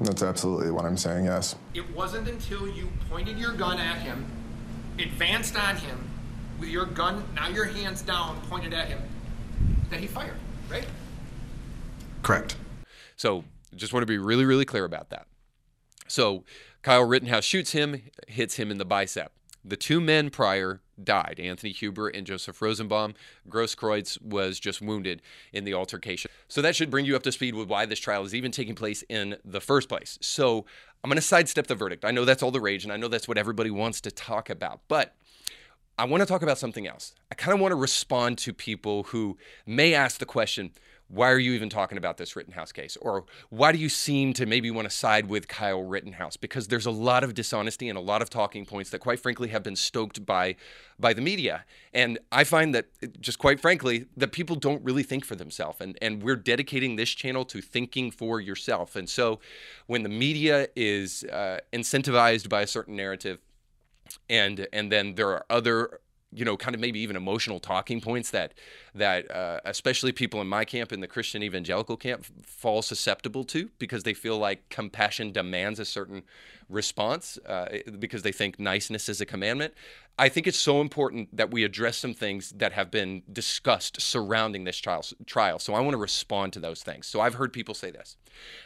That's 0.00 0.22
absolutely 0.22 0.70
what 0.70 0.86
I'm 0.86 0.96
saying, 0.96 1.26
yes. 1.26 1.56
It 1.74 1.94
wasn't 1.94 2.26
until 2.26 2.66
you 2.66 2.88
pointed 3.10 3.38
your 3.38 3.52
gun 3.52 3.78
at 3.78 3.98
him, 3.98 4.24
advanced 4.98 5.56
on 5.58 5.76
him, 5.76 6.08
with 6.58 6.70
your 6.70 6.86
gun, 6.86 7.22
now 7.34 7.48
your 7.48 7.66
hands 7.66 8.00
down, 8.00 8.40
pointed 8.48 8.72
at 8.72 8.88
him, 8.88 9.00
that 9.90 10.00
he 10.00 10.06
fired, 10.06 10.36
right? 10.70 10.86
Correct. 12.22 12.56
So 13.16 13.44
just 13.76 13.92
want 13.92 14.02
to 14.02 14.06
be 14.06 14.18
really, 14.18 14.46
really 14.46 14.64
clear 14.64 14.84
about 14.84 15.10
that. 15.10 15.26
So 16.08 16.44
Kyle 16.82 17.04
Rittenhouse 17.04 17.44
shoots 17.44 17.72
him, 17.72 18.02
hits 18.26 18.56
him 18.56 18.70
in 18.70 18.78
the 18.78 18.84
bicep. 18.86 19.32
The 19.64 19.76
two 19.76 20.00
men 20.00 20.30
prior 20.30 20.80
died, 21.02 21.38
Anthony 21.38 21.72
Huber 21.72 22.08
and 22.08 22.26
Joseph 22.26 22.60
Rosenbaum. 22.62 23.14
Grosskreutz 23.48 24.20
was 24.22 24.58
just 24.58 24.80
wounded 24.80 25.22
in 25.52 25.64
the 25.64 25.74
altercation. 25.74 26.30
So 26.48 26.62
that 26.62 26.76
should 26.76 26.90
bring 26.90 27.04
you 27.04 27.16
up 27.16 27.22
to 27.24 27.32
speed 27.32 27.54
with 27.54 27.68
why 27.68 27.86
this 27.86 27.98
trial 27.98 28.24
is 28.24 28.34
even 28.34 28.52
taking 28.52 28.74
place 28.74 29.02
in 29.08 29.36
the 29.44 29.60
first 29.60 29.88
place. 29.88 30.18
So 30.20 30.64
I'm 31.02 31.08
going 31.08 31.16
to 31.16 31.22
sidestep 31.22 31.66
the 31.66 31.74
verdict. 31.74 32.04
I 32.04 32.10
know 32.10 32.24
that's 32.24 32.42
all 32.42 32.50
the 32.50 32.60
rage, 32.60 32.84
and 32.84 32.92
I 32.92 32.96
know 32.96 33.08
that's 33.08 33.28
what 33.28 33.38
everybody 33.38 33.70
wants 33.70 34.00
to 34.02 34.10
talk 34.10 34.50
about. 34.50 34.80
But 34.88 35.14
I 35.98 36.04
want 36.04 36.22
to 36.22 36.26
talk 36.26 36.42
about 36.42 36.58
something 36.58 36.86
else. 36.86 37.14
I 37.30 37.34
kind 37.34 37.54
of 37.54 37.60
want 37.60 37.72
to 37.72 37.76
respond 37.76 38.38
to 38.38 38.52
people 38.52 39.04
who 39.04 39.36
may 39.66 39.92
ask 39.94 40.18
the 40.18 40.26
question, 40.26 40.72
why 41.10 41.28
are 41.28 41.38
you 41.38 41.52
even 41.52 41.68
talking 41.68 41.98
about 41.98 42.18
this 42.18 42.36
Rittenhouse 42.36 42.70
case? 42.70 42.96
Or 43.00 43.24
why 43.48 43.72
do 43.72 43.78
you 43.78 43.88
seem 43.88 44.32
to 44.34 44.46
maybe 44.46 44.70
want 44.70 44.88
to 44.88 44.94
side 44.94 45.28
with 45.28 45.48
Kyle 45.48 45.82
Rittenhouse? 45.82 46.36
Because 46.36 46.68
there's 46.68 46.86
a 46.86 46.90
lot 46.90 47.24
of 47.24 47.34
dishonesty 47.34 47.88
and 47.88 47.98
a 47.98 48.00
lot 48.00 48.22
of 48.22 48.30
talking 48.30 48.64
points 48.64 48.90
that, 48.90 49.00
quite 49.00 49.18
frankly, 49.18 49.48
have 49.48 49.62
been 49.62 49.76
stoked 49.76 50.24
by 50.24 50.54
by 51.00 51.12
the 51.12 51.20
media. 51.20 51.64
And 51.92 52.18
I 52.30 52.44
find 52.44 52.74
that, 52.74 52.86
just 53.20 53.38
quite 53.38 53.58
frankly, 53.58 54.06
that 54.16 54.32
people 54.32 54.54
don't 54.54 54.84
really 54.84 55.02
think 55.02 55.24
for 55.24 55.34
themselves. 55.34 55.80
And 55.80 55.98
and 56.00 56.22
we're 56.22 56.36
dedicating 56.36 56.94
this 56.94 57.10
channel 57.10 57.44
to 57.46 57.60
thinking 57.60 58.12
for 58.12 58.40
yourself. 58.40 58.94
And 58.94 59.08
so, 59.08 59.40
when 59.86 60.04
the 60.04 60.08
media 60.08 60.68
is 60.76 61.24
uh, 61.24 61.58
incentivized 61.72 62.48
by 62.48 62.62
a 62.62 62.66
certain 62.68 62.94
narrative, 62.94 63.40
and 64.28 64.68
and 64.72 64.92
then 64.92 65.16
there 65.16 65.28
are 65.30 65.44
other 65.50 66.00
you 66.32 66.44
know, 66.44 66.56
kind 66.56 66.74
of 66.74 66.80
maybe 66.80 67.00
even 67.00 67.16
emotional 67.16 67.58
talking 67.58 68.00
points 68.00 68.30
that 68.30 68.54
that 68.94 69.30
uh, 69.30 69.60
especially 69.64 70.12
people 70.12 70.40
in 70.40 70.46
my 70.46 70.64
camp, 70.64 70.92
in 70.92 71.00
the 71.00 71.06
Christian 71.06 71.42
evangelical 71.42 71.96
camp, 71.96 72.24
fall 72.44 72.82
susceptible 72.82 73.44
to 73.44 73.70
because 73.78 74.04
they 74.04 74.14
feel 74.14 74.38
like 74.38 74.68
compassion 74.68 75.32
demands 75.32 75.80
a 75.80 75.84
certain 75.84 76.22
response 76.68 77.38
uh, 77.46 77.78
because 77.98 78.22
they 78.22 78.32
think 78.32 78.60
niceness 78.60 79.08
is 79.08 79.20
a 79.20 79.26
commandment. 79.26 79.74
I 80.18 80.28
think 80.28 80.46
it's 80.46 80.58
so 80.58 80.80
important 80.80 81.34
that 81.36 81.50
we 81.50 81.64
address 81.64 81.96
some 81.96 82.14
things 82.14 82.50
that 82.58 82.72
have 82.72 82.90
been 82.90 83.22
discussed 83.32 84.00
surrounding 84.00 84.64
this 84.64 84.76
trial. 84.76 85.02
trial. 85.26 85.58
So 85.58 85.74
I 85.74 85.80
want 85.80 85.92
to 85.92 85.98
respond 85.98 86.52
to 86.52 86.60
those 86.60 86.82
things. 86.82 87.06
So 87.06 87.20
I've 87.20 87.34
heard 87.34 87.52
people 87.52 87.74
say 87.74 87.90
this 87.90 88.16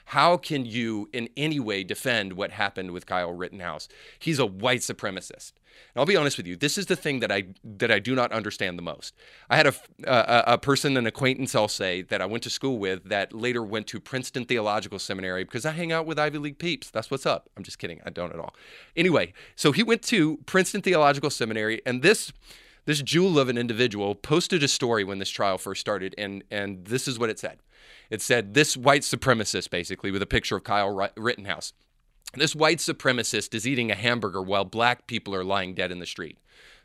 How 0.07 0.37
can 0.37 0.67
you 0.67 1.09
in 1.13 1.29
any 1.37 1.61
way 1.61 1.85
defend 1.85 2.35
what 2.35 2.51
happened 2.51 2.91
with 2.91 3.07
Kyle 3.07 3.33
Rittenhouse? 3.33 3.89
He's 4.19 4.39
a 4.39 4.47
white 4.47 4.81
supremacist. 4.81 5.53
And 5.95 6.01
I'll 6.01 6.07
be 6.07 6.17
honest 6.17 6.37
with 6.37 6.47
you, 6.47 6.57
this 6.57 6.77
is 6.79 6.87
the 6.87 6.97
thing 6.97 7.21
that 7.21 7.31
I 7.31 7.45
that 7.63 7.91
I 7.91 7.99
do 7.99 8.15
not 8.15 8.33
understand 8.33 8.79
the 8.79 8.83
most. 8.83 9.15
I 9.49 9.57
had 9.57 9.67
a, 9.67 9.75
a, 10.05 10.55
a 10.55 10.59
person, 10.59 10.97
an 10.97 11.07
acquaintance, 11.07 11.55
I'll 11.55 11.69
say, 11.69 12.03
that 12.03 12.21
I 12.21 12.27
went 12.27 12.43
to 12.45 12.51
school 12.51 12.79
with 12.79 13.09
that 13.09 13.33
later 13.33 13.63
went 13.63 13.87
to 13.89 14.01
Princeton 14.01 14.45
Theological 14.45 14.99
Seminary 14.99 15.45
because 15.45 15.65
I 15.65 15.73
hang 15.73 15.93
out 15.93 16.07
with 16.07 16.19
Ivy 16.19 16.39
League 16.39 16.59
peeps. 16.59 16.91
That's 16.91 17.11
what's 17.11 17.27
up. 17.27 17.49
I'm 17.57 17.63
just 17.63 17.79
kidding. 17.79 18.01
I 18.05 18.11
don't 18.11 18.33
at 18.33 18.39
all. 18.39 18.55
Anyway, 18.97 19.33
so 19.57 19.73
he 19.73 19.83
went 19.83 20.03
to 20.03 20.39
Princeton 20.47 20.83
Theological 20.83 21.31
Seminary, 21.31 21.81
and 21.87 22.03
this 22.03 22.33
this 22.87 23.01
jewel 23.03 23.39
of 23.39 23.49
an 23.49 23.57
individual 23.57 24.15
posted 24.15 24.63
a 24.63 24.69
story 24.69 25.05
when 25.05 25.19
this 25.19 25.31
trial 25.31 25.59
first 25.59 25.81
started, 25.81 26.15
and 26.19 26.45
and 26.51 26.87
this 26.87 27.09
is 27.09 27.19
what 27.19 27.31
it 27.31 27.39
said. 27.39 27.59
It 28.11 28.23
said 28.23 28.55
this 28.55 28.77
white 28.77 29.03
supremacist, 29.03 29.71
basically, 29.71 30.11
with 30.11 30.23
a 30.23 30.27
picture 30.27 30.57
of 30.57 30.65
Kyle 30.65 30.91
Rittenhouse. 31.17 31.73
This 32.37 32.55
white 32.55 32.79
supremacist 32.79 33.55
is 33.55 33.67
eating 33.67 33.91
a 33.91 33.95
hamburger 33.95 34.43
while 34.43 34.65
black 34.65 35.07
people 35.07 35.35
are 35.35 35.45
lying 35.45 35.75
dead 35.75 35.93
in 35.93 35.99
the 35.99 36.07
street. 36.07 36.39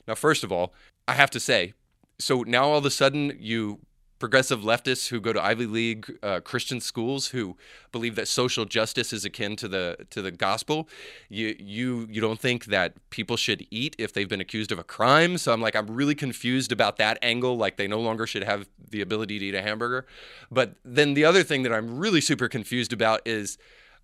Now, 0.08 0.16
first 0.16 0.44
of 0.44 0.52
all, 0.52 0.74
I 1.08 1.14
have 1.14 1.30
to 1.32 1.40
say, 1.40 1.74
so 2.20 2.44
now 2.44 2.70
all 2.70 2.78
of 2.78 2.86
a 2.86 2.92
sudden 2.92 3.38
you 3.40 3.80
progressive 4.20 4.60
leftists 4.60 5.08
who 5.08 5.22
go 5.22 5.32
to 5.32 5.42
Ivy 5.42 5.66
League 5.66 6.20
uh, 6.22 6.42
Christian 6.42 6.82
schools 6.82 7.30
who 7.30 7.56
believe 7.92 8.16
that 8.16 8.28
social 8.28 8.66
justice 8.66 9.14
is 9.14 9.26
akin 9.26 9.56
to 9.56 9.68
the 9.68 9.98
to 10.10 10.22
the 10.22 10.32
gospel. 10.32 10.88
You 11.30 11.56
you 11.58 12.08
you 12.12 12.22
don't 12.22 12.40
think 12.40 12.66
that 12.66 12.94
people 13.10 13.38
should 13.38 13.66
eat 13.72 13.96
if 13.98 14.14
they've 14.14 14.28
been 14.28 14.42
accused 14.42 14.72
of 14.72 14.78
a 14.78 14.84
crime. 14.84 15.38
So 15.38 15.54
I'm 15.54 15.62
like 15.62 15.76
I'm 15.76 15.88
really 15.88 16.16
confused 16.16 16.72
about 16.72 16.98
that 16.98 17.18
angle. 17.22 17.58
Like 17.58 17.78
they 17.78 17.88
no 17.88 18.00
longer 18.00 18.28
should 18.28 18.44
have 18.44 18.68
the 18.92 19.02
ability 19.02 19.40
to 19.40 19.46
eat 19.46 19.56
a 19.56 19.62
hamburger. 19.62 20.06
But 20.52 20.76
then 20.84 21.14
the 21.14 21.26
other 21.26 21.44
thing 21.44 21.64
that 21.64 21.74
I'm 21.74 21.98
really 21.98 22.22
super 22.22 22.48
confused 22.48 22.94
about 22.94 23.22
is 23.26 23.58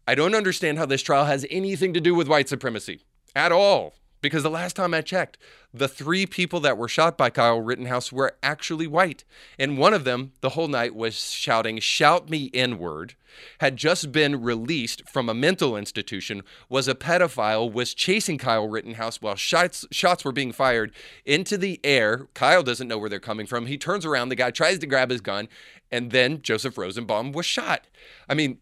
I 0.07 0.15
don't 0.15 0.35
understand 0.35 0.77
how 0.77 0.85
this 0.85 1.01
trial 1.01 1.25
has 1.25 1.45
anything 1.49 1.93
to 1.93 2.01
do 2.01 2.13
with 2.13 2.27
white 2.27 2.49
supremacy 2.49 3.01
at 3.35 3.51
all. 3.51 3.93
Because 4.21 4.41
the 4.41 4.49
last 4.49 4.75
time 4.75 4.95
I 4.95 5.01
checked, 5.01 5.37
the 5.71 5.87
three 5.87 6.25
people 6.25 6.59
that 6.61 6.79
were 6.79 6.87
shot 6.87 7.15
by 7.15 7.29
Kyle 7.29 7.61
Rittenhouse 7.61 8.11
were 8.11 8.35
actually 8.41 8.87
white. 8.87 9.23
And 9.59 9.77
one 9.77 9.93
of 9.93 10.03
them, 10.03 10.31
the 10.41 10.49
whole 10.49 10.67
night, 10.67 10.95
was 10.95 11.31
shouting, 11.31 11.77
Shout 11.77 12.27
me 12.27 12.45
inward, 12.45 13.13
had 13.59 13.77
just 13.77 14.11
been 14.11 14.41
released 14.41 15.07
from 15.07 15.29
a 15.29 15.35
mental 15.35 15.77
institution, 15.77 16.41
was 16.69 16.87
a 16.87 16.95
pedophile, 16.95 17.71
was 17.71 17.93
chasing 17.93 18.39
Kyle 18.39 18.67
Rittenhouse 18.67 19.21
while 19.21 19.35
shots, 19.35 19.85
shots 19.91 20.25
were 20.25 20.31
being 20.31 20.51
fired 20.51 20.91
into 21.23 21.55
the 21.55 21.79
air. 21.83 22.27
Kyle 22.33 22.63
doesn't 22.63 22.87
know 22.87 22.97
where 22.97 23.09
they're 23.09 23.19
coming 23.19 23.45
from. 23.45 23.67
He 23.67 23.77
turns 23.77 24.07
around, 24.07 24.29
the 24.29 24.35
guy 24.35 24.49
tries 24.49 24.79
to 24.79 24.87
grab 24.87 25.11
his 25.11 25.21
gun, 25.21 25.47
and 25.91 26.09
then 26.09 26.41
Joseph 26.41 26.79
Rosenbaum 26.79 27.31
was 27.31 27.45
shot. 27.45 27.85
I 28.27 28.33
mean, 28.33 28.57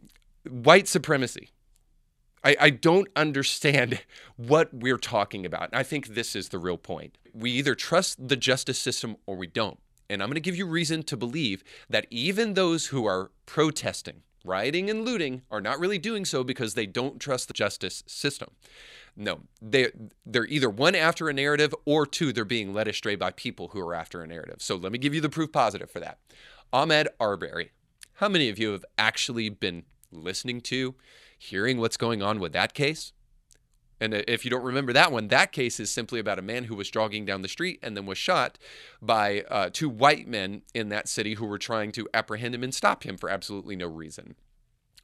white 0.49 0.87
supremacy. 0.87 1.49
I, 2.43 2.55
I 2.59 2.69
don't 2.69 3.07
understand 3.15 4.01
what 4.37 4.73
we're 4.73 4.97
talking 4.97 5.45
about. 5.45 5.69
And 5.71 5.75
I 5.75 5.83
think 5.83 6.07
this 6.07 6.35
is 6.35 6.49
the 6.49 6.59
real 6.59 6.77
point. 6.77 7.17
We 7.33 7.51
either 7.51 7.75
trust 7.75 8.27
the 8.27 8.35
justice 8.35 8.79
system 8.79 9.17
or 9.25 9.35
we 9.35 9.47
don't. 9.47 9.79
And 10.09 10.21
I'm 10.21 10.29
going 10.29 10.35
to 10.35 10.41
give 10.41 10.57
you 10.57 10.67
reason 10.67 11.03
to 11.03 11.17
believe 11.17 11.63
that 11.89 12.05
even 12.09 12.53
those 12.53 12.87
who 12.87 13.05
are 13.05 13.31
protesting, 13.45 14.21
rioting, 14.43 14.89
and 14.89 15.05
looting 15.05 15.43
are 15.49 15.61
not 15.61 15.79
really 15.79 15.97
doing 15.97 16.25
so 16.25 16.43
because 16.43 16.73
they 16.73 16.85
don't 16.85 17.19
trust 17.19 17.47
the 17.47 17.53
justice 17.53 18.03
system. 18.05 18.51
No, 19.15 19.41
they 19.61 19.91
they're 20.25 20.45
either 20.47 20.69
one 20.69 20.95
after 20.95 21.29
a 21.29 21.33
narrative 21.33 21.73
or 21.85 22.05
two 22.05 22.33
they're 22.33 22.45
being 22.45 22.73
led 22.73 22.87
astray 22.87 23.15
by 23.15 23.31
people 23.31 23.69
who 23.69 23.79
are 23.79 23.93
after 23.93 24.21
a 24.21 24.27
narrative. 24.27 24.57
So 24.59 24.75
let 24.75 24.91
me 24.91 24.97
give 24.97 25.13
you 25.13 25.21
the 25.21 25.29
proof 25.29 25.51
positive 25.51 25.89
for 25.89 25.99
that. 25.99 26.19
Ahmaud 26.73 27.07
Arbery. 27.19 27.71
How 28.15 28.29
many 28.29 28.49
of 28.49 28.59
you 28.59 28.71
have 28.71 28.85
actually 28.97 29.49
been 29.49 29.83
listening 30.13 30.61
to, 30.61 30.95
hearing 31.37 31.77
what's 31.77 31.97
going 31.97 32.21
on 32.21 32.39
with 32.39 32.53
that 32.53 32.73
case. 32.73 33.13
And 33.99 34.13
if 34.13 34.43
you 34.43 34.51
don't 34.51 34.63
remember 34.63 34.91
that 34.91 35.11
one, 35.11 35.29
that 35.29 35.53
case 35.53 35.79
is 35.79 35.89
simply 35.89 36.19
about 36.19 36.39
a 36.39 36.41
man 36.41 36.65
who 36.65 36.75
was 36.75 36.89
jogging 36.89 37.25
down 37.25 37.41
the 37.41 37.47
street 37.47 37.79
and 37.81 37.95
then 37.95 38.05
was 38.05 38.17
shot 38.17 38.57
by 39.01 39.43
uh, 39.49 39.69
two 39.71 39.87
white 39.87 40.27
men 40.27 40.63
in 40.73 40.89
that 40.89 41.07
city 41.07 41.35
who 41.35 41.45
were 41.45 41.57
trying 41.57 41.91
to 41.93 42.09
apprehend 42.13 42.53
him 42.53 42.63
and 42.63 42.75
stop 42.75 43.03
him 43.03 43.17
for 43.17 43.29
absolutely 43.29 43.77
no 43.77 43.87
reason. 43.87 44.35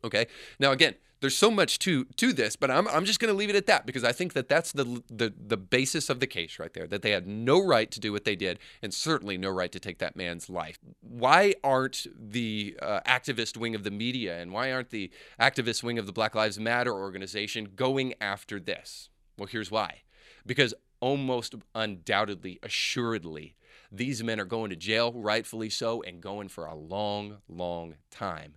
Okay. 0.03 0.27
Now, 0.59 0.71
again, 0.71 0.95
there's 1.21 1.35
so 1.35 1.51
much 1.51 1.79
to 1.79 2.05
to 2.05 2.33
this, 2.33 2.55
but 2.55 2.71
I'm, 2.71 2.87
I'm 2.87 3.05
just 3.05 3.19
going 3.19 3.33
to 3.33 3.37
leave 3.37 3.49
it 3.49 3.55
at 3.55 3.65
that 3.67 3.85
because 3.85 4.03
I 4.03 4.11
think 4.11 4.33
that 4.33 4.47
that's 4.47 4.71
the, 4.71 5.03
the 5.09 5.33
the 5.37 5.57
basis 5.57 6.09
of 6.09 6.19
the 6.19 6.27
case 6.27 6.59
right 6.59 6.73
there. 6.73 6.87
That 6.87 7.01
they 7.01 7.11
had 7.11 7.27
no 7.27 7.63
right 7.63 7.91
to 7.91 7.99
do 7.99 8.11
what 8.11 8.25
they 8.25 8.35
did, 8.35 8.59
and 8.81 8.93
certainly 8.93 9.37
no 9.37 9.49
right 9.49 9.71
to 9.71 9.79
take 9.79 9.99
that 9.99 10.15
man's 10.15 10.49
life. 10.49 10.79
Why 11.01 11.55
aren't 11.63 12.07
the 12.17 12.77
uh, 12.81 13.01
activist 13.05 13.57
wing 13.57 13.75
of 13.75 13.83
the 13.83 13.91
media 13.91 14.39
and 14.39 14.51
why 14.51 14.71
aren't 14.71 14.91
the 14.91 15.11
activist 15.39 15.83
wing 15.83 15.99
of 15.99 16.05
the 16.05 16.13
Black 16.13 16.35
Lives 16.35 16.59
Matter 16.59 16.93
organization 16.93 17.69
going 17.75 18.13
after 18.21 18.59
this? 18.59 19.09
Well, 19.37 19.47
here's 19.47 19.71
why. 19.71 20.01
Because 20.45 20.73
almost 20.99 21.55
undoubtedly, 21.75 22.59
assuredly, 22.63 23.55
these 23.91 24.23
men 24.23 24.39
are 24.39 24.45
going 24.45 24.69
to 24.69 24.75
jail, 24.75 25.11
rightfully 25.13 25.69
so, 25.69 26.01
and 26.03 26.21
going 26.21 26.47
for 26.47 26.65
a 26.65 26.75
long, 26.75 27.37
long 27.47 27.95
time. 28.11 28.55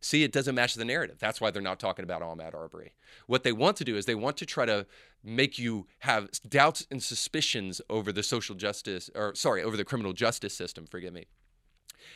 See, 0.00 0.24
it 0.24 0.32
doesn't 0.32 0.54
match 0.54 0.74
the 0.74 0.84
narrative. 0.84 1.18
That's 1.18 1.40
why 1.40 1.50
they're 1.50 1.60
not 1.60 1.78
talking 1.78 2.04
about 2.04 2.22
Ahmaud 2.22 2.54
Arbery. 2.54 2.94
What 3.26 3.42
they 3.42 3.52
want 3.52 3.76
to 3.78 3.84
do 3.84 3.96
is 3.96 4.06
they 4.06 4.14
want 4.14 4.38
to 4.38 4.46
try 4.46 4.64
to 4.64 4.86
make 5.22 5.58
you 5.58 5.86
have 6.00 6.30
doubts 6.48 6.86
and 6.90 7.02
suspicions 7.02 7.82
over 7.90 8.10
the 8.10 8.22
social 8.22 8.54
justice, 8.54 9.10
or 9.14 9.34
sorry, 9.34 9.62
over 9.62 9.76
the 9.76 9.84
criminal 9.84 10.14
justice 10.14 10.54
system, 10.54 10.86
forgive 10.86 11.12
me. 11.12 11.26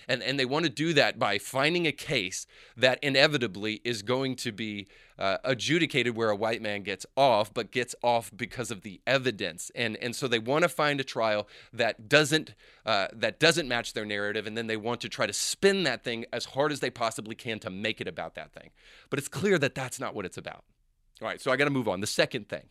And, 0.08 0.22
and 0.22 0.38
they 0.38 0.44
want 0.44 0.64
to 0.64 0.70
do 0.70 0.92
that 0.94 1.18
by 1.18 1.38
finding 1.38 1.86
a 1.86 1.92
case 1.92 2.46
that 2.76 2.98
inevitably 3.02 3.80
is 3.84 4.02
going 4.02 4.36
to 4.36 4.52
be 4.52 4.86
uh, 5.18 5.38
adjudicated 5.44 6.16
where 6.16 6.30
a 6.30 6.36
white 6.36 6.60
man 6.60 6.82
gets 6.82 7.06
off, 7.16 7.52
but 7.54 7.70
gets 7.70 7.94
off 8.02 8.30
because 8.36 8.70
of 8.70 8.82
the 8.82 9.00
evidence. 9.06 9.70
And, 9.74 9.96
and 9.98 10.14
so 10.14 10.26
they 10.26 10.38
want 10.38 10.62
to 10.62 10.68
find 10.68 11.00
a 11.00 11.04
trial 11.04 11.48
that 11.72 12.08
doesn't, 12.08 12.54
uh, 12.84 13.08
that 13.12 13.38
doesn't 13.38 13.68
match 13.68 13.92
their 13.92 14.04
narrative, 14.04 14.46
and 14.46 14.56
then 14.56 14.66
they 14.66 14.76
want 14.76 15.00
to 15.02 15.08
try 15.08 15.26
to 15.26 15.32
spin 15.32 15.84
that 15.84 16.02
thing 16.02 16.24
as 16.32 16.46
hard 16.46 16.72
as 16.72 16.80
they 16.80 16.90
possibly 16.90 17.34
can 17.34 17.58
to 17.60 17.70
make 17.70 18.00
it 18.00 18.08
about 18.08 18.34
that 18.34 18.52
thing. 18.52 18.70
But 19.10 19.18
it's 19.18 19.28
clear 19.28 19.58
that 19.58 19.74
that's 19.74 20.00
not 20.00 20.14
what 20.14 20.24
it's 20.24 20.36
about. 20.36 20.64
All 21.22 21.28
right, 21.28 21.40
so 21.40 21.52
I 21.52 21.56
got 21.56 21.64
to 21.64 21.70
move 21.70 21.88
on. 21.88 22.00
The 22.00 22.06
second 22.06 22.48
thing. 22.48 22.64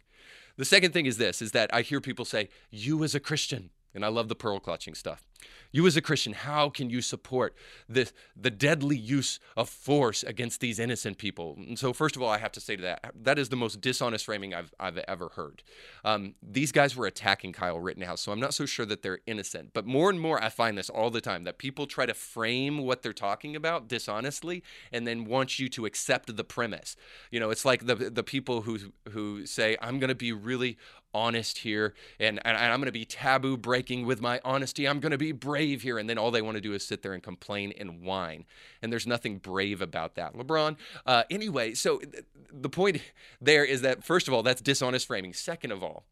The 0.57 0.65
second 0.65 0.91
thing 0.91 1.05
is 1.05 1.17
this 1.17 1.41
is 1.41 1.51
that 1.53 1.73
I 1.73 1.81
hear 1.81 1.99
people 2.01 2.25
say, 2.25 2.49
you 2.69 3.03
as 3.03 3.15
a 3.15 3.19
Christian, 3.19 3.71
and 3.93 4.03
I 4.05 4.09
love 4.09 4.27
the 4.27 4.35
pearl 4.35 4.59
clutching 4.59 4.95
stuff. 4.95 5.23
You 5.71 5.87
as 5.87 5.97
a 5.97 6.01
Christian, 6.01 6.33
how 6.33 6.69
can 6.69 6.89
you 6.89 7.01
support 7.01 7.55
this 7.89 8.13
the 8.35 8.51
deadly 8.51 8.95
use 8.95 9.39
of 9.57 9.69
force 9.69 10.23
against 10.23 10.61
these 10.61 10.79
innocent 10.79 11.17
people? 11.17 11.55
And 11.57 11.77
so, 11.77 11.93
first 11.93 12.15
of 12.15 12.21
all, 12.21 12.29
I 12.29 12.37
have 12.37 12.51
to 12.53 12.59
say 12.59 12.75
to 12.75 12.81
that 12.83 13.11
that 13.23 13.39
is 13.39 13.49
the 13.49 13.55
most 13.55 13.81
dishonest 13.81 14.25
framing 14.25 14.53
I've 14.53 14.73
I've 14.79 14.99
ever 14.99 15.29
heard. 15.29 15.63
Um, 16.05 16.35
these 16.41 16.71
guys 16.71 16.95
were 16.95 17.07
attacking 17.07 17.53
Kyle 17.53 17.79
Rittenhouse, 17.79 18.21
so 18.21 18.31
I'm 18.31 18.39
not 18.39 18.53
so 18.53 18.65
sure 18.65 18.85
that 18.85 19.01
they're 19.01 19.19
innocent. 19.25 19.71
But 19.73 19.85
more 19.85 20.09
and 20.09 20.19
more, 20.19 20.41
I 20.41 20.49
find 20.49 20.77
this 20.77 20.89
all 20.89 21.09
the 21.09 21.21
time 21.21 21.43
that 21.43 21.57
people 21.57 21.87
try 21.87 22.05
to 22.05 22.13
frame 22.13 22.77
what 22.79 23.01
they're 23.01 23.11
talking 23.11 23.55
about 23.55 23.87
dishonestly, 23.87 24.63
and 24.91 25.07
then 25.07 25.25
want 25.25 25.59
you 25.59 25.69
to 25.69 25.85
accept 25.85 26.35
the 26.35 26.43
premise. 26.43 26.95
You 27.31 27.39
know, 27.39 27.49
it's 27.49 27.65
like 27.65 27.85
the 27.87 27.95
the 27.95 28.23
people 28.23 28.61
who 28.61 28.79
who 29.09 29.45
say 29.45 29.75
I'm 29.81 29.99
going 29.99 30.09
to 30.09 30.15
be 30.15 30.31
really 30.31 30.77
honest 31.13 31.59
here 31.59 31.93
and, 32.19 32.39
and 32.45 32.57
I'm 32.57 32.79
going 32.79 32.87
to 32.87 32.91
be 32.91 33.05
taboo 33.05 33.57
breaking 33.57 34.05
with 34.05 34.21
my 34.21 34.39
honesty. 34.43 34.87
I'm 34.87 34.99
going 34.99 35.11
to 35.11 35.17
be 35.17 35.31
brave 35.31 35.81
here. 35.81 35.97
And 35.97 36.09
then 36.09 36.17
all 36.17 36.31
they 36.31 36.41
want 36.41 36.55
to 36.55 36.61
do 36.61 36.73
is 36.73 36.85
sit 36.85 37.01
there 37.01 37.13
and 37.13 37.21
complain 37.21 37.73
and 37.77 38.01
whine. 38.01 38.45
And 38.81 38.91
there's 38.91 39.07
nothing 39.07 39.37
brave 39.37 39.81
about 39.81 40.15
that. 40.15 40.33
LeBron, 40.35 40.77
uh, 41.05 41.23
anyway, 41.29 41.73
so 41.73 41.99
th- 41.99 42.25
the 42.51 42.69
point 42.69 43.01
there 43.41 43.63
is 43.65 43.81
that, 43.81 44.03
first 44.03 44.27
of 44.27 44.33
all, 44.33 44.43
that's 44.43 44.61
dishonest 44.61 45.07
framing. 45.07 45.33
Second 45.33 45.71
of 45.71 45.83
all, 45.83 46.05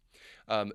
um, 0.47 0.71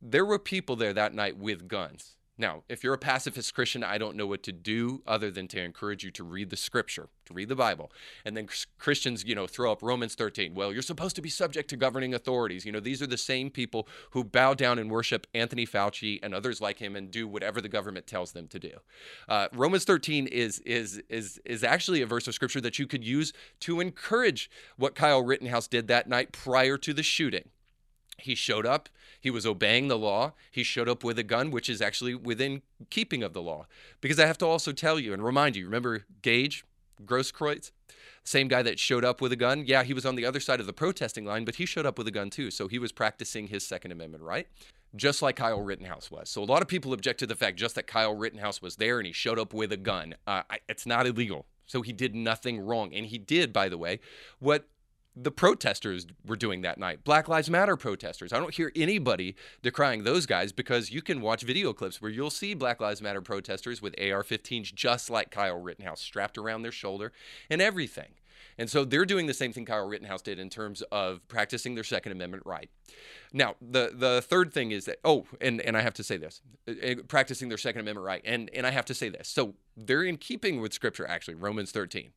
there 0.00 0.24
were 0.24 0.38
people 0.38 0.76
there 0.76 0.92
that 0.92 1.14
night 1.14 1.38
with 1.38 1.68
guns. 1.68 2.16
Now, 2.38 2.62
if 2.68 2.82
you're 2.82 2.94
a 2.94 2.98
pacifist 2.98 3.54
Christian, 3.54 3.84
I 3.84 3.98
don't 3.98 4.16
know 4.16 4.26
what 4.26 4.42
to 4.44 4.52
do 4.52 5.02
other 5.06 5.30
than 5.30 5.48
to 5.48 5.60
encourage 5.60 6.02
you 6.02 6.10
to 6.12 6.24
read 6.24 6.48
the 6.48 6.56
scripture, 6.56 7.10
to 7.26 7.34
read 7.34 7.50
the 7.50 7.54
Bible. 7.54 7.92
And 8.24 8.34
then 8.34 8.48
Christians, 8.78 9.22
you 9.24 9.34
know, 9.34 9.46
throw 9.46 9.70
up 9.70 9.82
Romans 9.82 10.14
13. 10.14 10.54
Well, 10.54 10.72
you're 10.72 10.80
supposed 10.80 11.14
to 11.16 11.22
be 11.22 11.28
subject 11.28 11.68
to 11.70 11.76
governing 11.76 12.14
authorities. 12.14 12.64
You 12.64 12.72
know, 12.72 12.80
these 12.80 13.02
are 13.02 13.06
the 13.06 13.18
same 13.18 13.50
people 13.50 13.86
who 14.12 14.24
bow 14.24 14.54
down 14.54 14.78
and 14.78 14.90
worship 14.90 15.26
Anthony 15.34 15.66
Fauci 15.66 16.20
and 16.22 16.34
others 16.34 16.58
like 16.58 16.78
him 16.78 16.96
and 16.96 17.10
do 17.10 17.28
whatever 17.28 17.60
the 17.60 17.68
government 17.68 18.06
tells 18.06 18.32
them 18.32 18.48
to 18.48 18.58
do. 18.58 18.72
Uh, 19.28 19.48
Romans 19.52 19.84
13 19.84 20.26
is 20.26 20.58
is 20.60 21.02
is 21.10 21.38
is 21.44 21.62
actually 21.62 22.00
a 22.00 22.06
verse 22.06 22.26
of 22.26 22.34
scripture 22.34 22.62
that 22.62 22.78
you 22.78 22.86
could 22.86 23.04
use 23.04 23.34
to 23.60 23.80
encourage 23.80 24.50
what 24.76 24.94
Kyle 24.94 25.22
Rittenhouse 25.22 25.68
did 25.68 25.86
that 25.88 26.08
night 26.08 26.32
prior 26.32 26.78
to 26.78 26.94
the 26.94 27.02
shooting. 27.02 27.50
He 28.18 28.34
showed 28.34 28.66
up. 28.66 28.88
He 29.20 29.30
was 29.30 29.46
obeying 29.46 29.88
the 29.88 29.98
law. 29.98 30.32
He 30.50 30.62
showed 30.62 30.88
up 30.88 31.04
with 31.04 31.18
a 31.18 31.22
gun, 31.22 31.50
which 31.50 31.68
is 31.68 31.80
actually 31.80 32.14
within 32.14 32.62
keeping 32.90 33.22
of 33.22 33.32
the 33.32 33.42
law. 33.42 33.66
Because 34.00 34.18
I 34.18 34.26
have 34.26 34.38
to 34.38 34.46
also 34.46 34.72
tell 34.72 34.98
you 34.98 35.12
and 35.12 35.24
remind 35.24 35.56
you 35.56 35.64
remember 35.64 36.04
Gage, 36.22 36.64
Grosskreutz? 37.04 37.70
Same 38.24 38.48
guy 38.48 38.62
that 38.62 38.78
showed 38.78 39.04
up 39.04 39.20
with 39.20 39.32
a 39.32 39.36
gun. 39.36 39.64
Yeah, 39.66 39.82
he 39.82 39.94
was 39.94 40.06
on 40.06 40.14
the 40.14 40.24
other 40.24 40.40
side 40.40 40.60
of 40.60 40.66
the 40.66 40.72
protesting 40.72 41.24
line, 41.24 41.44
but 41.44 41.56
he 41.56 41.66
showed 41.66 41.86
up 41.86 41.98
with 41.98 42.06
a 42.06 42.12
gun 42.12 42.30
too. 42.30 42.50
So 42.50 42.68
he 42.68 42.78
was 42.78 42.92
practicing 42.92 43.48
his 43.48 43.66
Second 43.66 43.90
Amendment 43.90 44.22
right, 44.22 44.46
just 44.94 45.22
like 45.22 45.36
Kyle 45.36 45.60
Rittenhouse 45.60 46.10
was. 46.10 46.28
So 46.28 46.42
a 46.42 46.44
lot 46.44 46.62
of 46.62 46.68
people 46.68 46.92
object 46.92 47.18
to 47.20 47.26
the 47.26 47.34
fact 47.34 47.56
just 47.58 47.74
that 47.74 47.86
Kyle 47.86 48.14
Rittenhouse 48.14 48.62
was 48.62 48.76
there 48.76 48.98
and 48.98 49.06
he 49.06 49.12
showed 49.12 49.38
up 49.38 49.52
with 49.52 49.72
a 49.72 49.76
gun. 49.76 50.14
Uh, 50.26 50.42
it's 50.68 50.86
not 50.86 51.06
illegal. 51.06 51.46
So 51.66 51.82
he 51.82 51.92
did 51.92 52.14
nothing 52.14 52.60
wrong. 52.60 52.94
And 52.94 53.06
he 53.06 53.18
did, 53.18 53.52
by 53.52 53.68
the 53.68 53.78
way, 53.78 53.98
what 54.38 54.68
the 55.14 55.30
protesters 55.30 56.06
were 56.26 56.36
doing 56.36 56.62
that 56.62 56.78
night. 56.78 57.04
Black 57.04 57.28
Lives 57.28 57.50
Matter 57.50 57.76
protesters. 57.76 58.32
I 58.32 58.38
don't 58.38 58.54
hear 58.54 58.72
anybody 58.74 59.36
decrying 59.62 60.04
those 60.04 60.26
guys 60.26 60.52
because 60.52 60.90
you 60.90 61.02
can 61.02 61.20
watch 61.20 61.42
video 61.42 61.72
clips 61.72 62.00
where 62.00 62.10
you'll 62.10 62.30
see 62.30 62.54
Black 62.54 62.80
Lives 62.80 63.02
Matter 63.02 63.20
protesters 63.20 63.82
with 63.82 63.94
AR 63.98 64.22
15s 64.22 64.74
just 64.74 65.10
like 65.10 65.30
Kyle 65.30 65.60
Rittenhouse 65.60 66.00
strapped 66.00 66.38
around 66.38 66.62
their 66.62 66.72
shoulder 66.72 67.12
and 67.50 67.60
everything. 67.60 68.14
And 68.58 68.70
so 68.70 68.84
they're 68.84 69.04
doing 69.04 69.26
the 69.26 69.34
same 69.34 69.52
thing 69.52 69.64
Kyle 69.64 69.86
Rittenhouse 69.86 70.22
did 70.22 70.38
in 70.38 70.50
terms 70.50 70.82
of 70.92 71.26
practicing 71.28 71.74
their 71.74 71.84
Second 71.84 72.12
Amendment 72.12 72.42
right. 72.46 72.70
Now, 73.32 73.54
the 73.60 73.92
the 73.94 74.20
third 74.22 74.52
thing 74.52 74.72
is 74.72 74.84
that 74.84 74.98
oh, 75.04 75.26
and 75.40 75.60
and 75.60 75.76
I 75.76 75.80
have 75.80 75.94
to 75.94 76.04
say 76.04 76.16
this, 76.16 76.42
uh, 76.68 76.72
uh, 76.72 76.94
practicing 77.08 77.48
their 77.48 77.58
Second 77.58 77.80
Amendment 77.82 78.04
right, 78.04 78.22
and 78.24 78.50
and 78.52 78.66
I 78.66 78.70
have 78.70 78.84
to 78.86 78.94
say 78.94 79.08
this. 79.08 79.28
So 79.28 79.54
they're 79.76 80.02
in 80.02 80.16
keeping 80.16 80.60
with 80.60 80.72
Scripture, 80.72 81.06
actually, 81.06 81.34
Romans 81.34 81.72
13. 81.72 82.12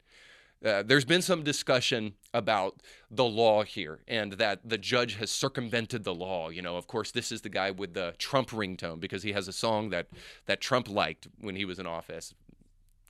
Uh, 0.65 0.81
there's 0.81 1.05
been 1.05 1.21
some 1.21 1.43
discussion 1.43 2.13
about 2.33 2.81
the 3.11 3.23
law 3.23 3.63
here 3.63 3.99
and 4.07 4.33
that 4.33 4.67
the 4.67 4.79
judge 4.79 5.15
has 5.15 5.29
circumvented 5.29 6.03
the 6.03 6.13
law. 6.13 6.49
You 6.49 6.63
know, 6.63 6.75
of 6.75 6.87
course, 6.87 7.11
this 7.11 7.31
is 7.31 7.41
the 7.41 7.49
guy 7.49 7.69
with 7.69 7.93
the 7.93 8.15
Trump 8.17 8.49
ringtone 8.49 8.99
because 8.99 9.21
he 9.21 9.33
has 9.33 9.47
a 9.47 9.53
song 9.53 9.91
that 9.91 10.07
that 10.47 10.61
Trump 10.61 10.89
liked 10.89 11.27
when 11.39 11.55
he 11.55 11.65
was 11.65 11.77
in 11.77 11.85
office. 11.85 12.33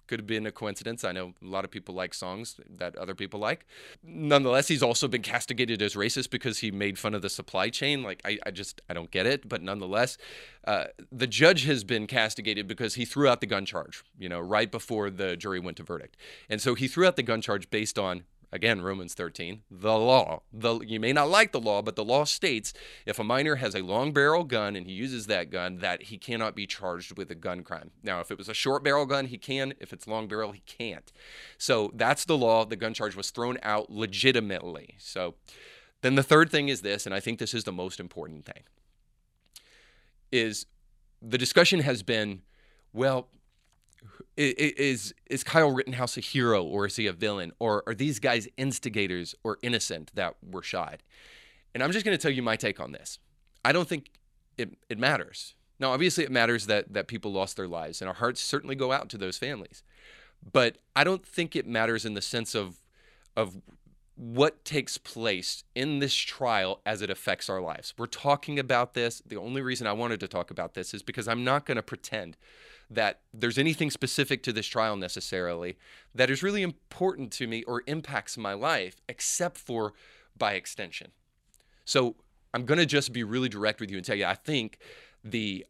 Could 0.08 0.20
have 0.20 0.28
been 0.28 0.46
a 0.46 0.52
coincidence. 0.52 1.04
I 1.04 1.12
know 1.12 1.34
a 1.42 1.46
lot 1.46 1.66
of 1.66 1.72
people 1.72 1.96
like 1.96 2.14
songs 2.14 2.60
that 2.78 2.96
other 2.96 3.16
people 3.16 3.40
like. 3.40 3.66
Nonetheless, 4.04 4.68
he's 4.68 4.84
also 4.84 5.08
been 5.08 5.22
castigated 5.22 5.82
as 5.82 5.96
racist 5.96 6.30
because 6.30 6.60
he 6.60 6.72
made 6.72 7.00
fun 7.00 7.14
of 7.14 7.22
the 7.22 7.30
supply 7.30 7.70
chain. 7.70 8.04
Like, 8.04 8.22
I, 8.26 8.38
I 8.46 8.52
just, 8.52 8.82
I 8.90 8.94
don't 8.94 9.12
get 9.12 9.26
it. 9.26 9.48
But 9.50 9.62
nonetheless, 9.62 10.18
uh, 10.66 10.86
the 11.12 11.28
judge 11.28 11.66
has 11.66 11.84
been 11.84 12.08
castigated 12.08 12.68
because 12.68 12.96
he 12.96 13.06
threw 13.06 13.28
out 13.28 13.42
the 13.42 13.48
gun 13.48 13.66
charge, 13.66 14.04
you 14.18 14.30
know, 14.30 14.40
right 14.40 14.72
before 14.72 15.10
the 15.10 15.36
jury 15.36 15.60
went 15.60 15.78
to 15.78 15.84
verdict. 15.84 16.18
And 16.50 16.62
so 16.62 16.76
he 16.76 16.88
threw 16.88 17.06
out 17.06 17.16
the 17.16 17.24
gun 17.24 17.42
charge 17.42 17.70
based 17.70 17.98
on 17.98 18.24
again 18.52 18.82
romans 18.82 19.14
13 19.14 19.62
the 19.70 19.98
law 19.98 20.42
the 20.52 20.80
you 20.82 21.00
may 21.00 21.14
not 21.14 21.30
like 21.30 21.52
the 21.52 21.60
law 21.60 21.82
but 21.82 21.96
the 21.96 22.04
law 22.04 22.24
states 22.24 22.74
if 23.06 23.20
a 23.20 23.24
minor 23.24 23.56
has 23.56 23.76
a 23.76 23.82
long 23.82 24.12
barrel 24.12 24.44
gun 24.44 24.76
and 24.76 24.86
he 24.86 24.94
uses 24.94 25.28
that 25.28 25.50
gun 25.50 25.78
that 25.78 26.04
he 26.04 26.18
cannot 26.18 26.56
be 26.56 26.68
charged 26.68 27.18
with 27.18 27.30
a 27.32 27.36
gun 27.36 27.64
crime. 27.64 27.92
Now 28.04 28.20
if 28.20 28.32
it 28.32 28.38
was 28.38 28.50
a 28.50 28.54
short 28.54 28.84
barrel 28.84 29.06
gun 29.06 29.28
he 29.28 29.38
can. 29.38 29.74
If 29.80 29.94
it's 29.94 30.08
long 30.08 30.28
barrel 30.28 30.52
he 30.52 30.62
can't. 30.66 31.12
So 31.58 31.92
that's 31.94 32.26
the 32.26 32.38
law. 32.38 32.66
The 32.66 32.76
gun 32.76 32.94
charge 32.94 33.16
was 33.16 33.32
thrown 33.32 33.58
out 33.64 33.90
legitimately. 33.90 34.96
So 35.00 35.36
then 36.02 36.16
the 36.16 36.24
third 36.24 36.52
thing 36.52 36.70
is 36.70 36.82
this 36.82 37.08
and 37.08 37.16
i 37.16 37.20
think 37.20 37.40
this 37.40 37.54
is 37.54 37.64
the 37.64 37.72
most 37.72 38.00
important 38.00 38.46
thing 38.46 38.62
is 40.32 40.68
the 41.20 41.38
discussion 41.38 41.80
has 41.80 42.04
been 42.04 42.42
well 42.94 43.30
is 44.38 45.14
is 45.30 45.44
Kyle 45.44 45.72
Rittenhouse 45.72 46.18
a 46.18 46.22
hero 46.22 46.64
or 46.64 46.86
is 46.86 46.96
he 46.96 47.08
a 47.08 47.14
villain 47.14 47.52
or 47.60 47.84
are 47.88 47.96
these 47.96 48.20
guys 48.20 48.48
instigators 48.58 49.34
or 49.44 49.58
innocent 49.62 50.12
that 50.16 50.36
were 50.42 50.64
shot? 50.64 51.02
And 51.74 51.84
I'm 51.84 51.92
just 51.92 52.06
going 52.06 52.18
to 52.18 52.22
tell 52.22 52.32
you 52.32 52.42
my 52.42 52.56
take 52.56 52.80
on 52.80 52.92
this. 52.92 53.20
I 53.64 53.72
don't 53.72 53.88
think 53.88 54.12
it, 54.58 54.78
it 54.90 54.98
matters. 54.98 55.56
Now, 55.80 55.92
obviously, 55.92 56.24
it 56.24 56.32
matters 56.32 56.68
that 56.68 56.94
that 56.94 57.08
people 57.08 57.32
lost 57.32 57.58
their 57.58 57.68
lives, 57.68 58.02
and 58.02 58.08
our 58.08 58.16
hearts 58.16 58.42
certainly 58.42 58.76
go 58.76 58.92
out 58.92 59.10
to 59.10 59.18
those 59.18 59.38
families. 59.38 59.84
But 60.54 60.78
I 60.96 61.04
don't 61.04 61.26
think 61.26 61.56
it 61.56 61.68
matters 61.68 62.06
in 62.06 62.14
the 62.14 62.22
sense 62.22 62.56
of 62.56 62.82
of 63.36 63.58
what 64.16 64.64
takes 64.64 64.98
place 64.98 65.64
in 65.76 66.00
this 66.00 66.14
trial 66.14 66.82
as 66.86 67.02
it 67.02 67.10
affects 67.10 67.50
our 67.50 67.62
lives. 67.62 67.94
We're 67.98 68.06
talking 68.06 68.58
about 68.58 68.94
this. 68.94 69.22
The 69.26 69.36
only 69.36 69.62
reason 69.62 69.88
I 69.88 69.94
wanted 69.94 70.22
to 70.22 70.28
talk 70.28 70.50
about 70.50 70.74
this 70.74 70.94
is 70.94 71.04
because 71.04 71.28
I'm 71.28 71.44
not 71.44 71.66
going 71.66 71.76
to 71.76 71.84
pretend 71.84 72.38
that 72.90 73.20
there's 73.34 73.58
anything 73.58 73.92
specific 73.92 74.42
to 74.44 74.54
this 74.54 74.68
trial 74.68 74.96
necessarily 74.96 75.78
that 76.14 76.30
is 76.30 76.44
really 76.44 76.62
important 76.62 77.32
to 77.34 77.48
me 77.48 77.64
or 77.64 77.84
impacts 77.88 78.38
my 78.38 78.54
life, 78.54 79.02
except 79.10 79.58
for 79.58 79.94
by 80.38 80.54
extension. 80.54 81.12
So 81.84 82.16
I'm 82.54 82.66
going 82.66 82.78
to 82.78 82.86
just 82.86 83.12
be 83.12 83.24
really 83.24 83.50
direct 83.50 83.82
with 83.82 83.92
you 83.92 83.98
and 83.98 84.06
tell 84.06 84.16
you 84.16 84.26
I 84.26 84.36
think 84.36 84.78
the 85.24 85.66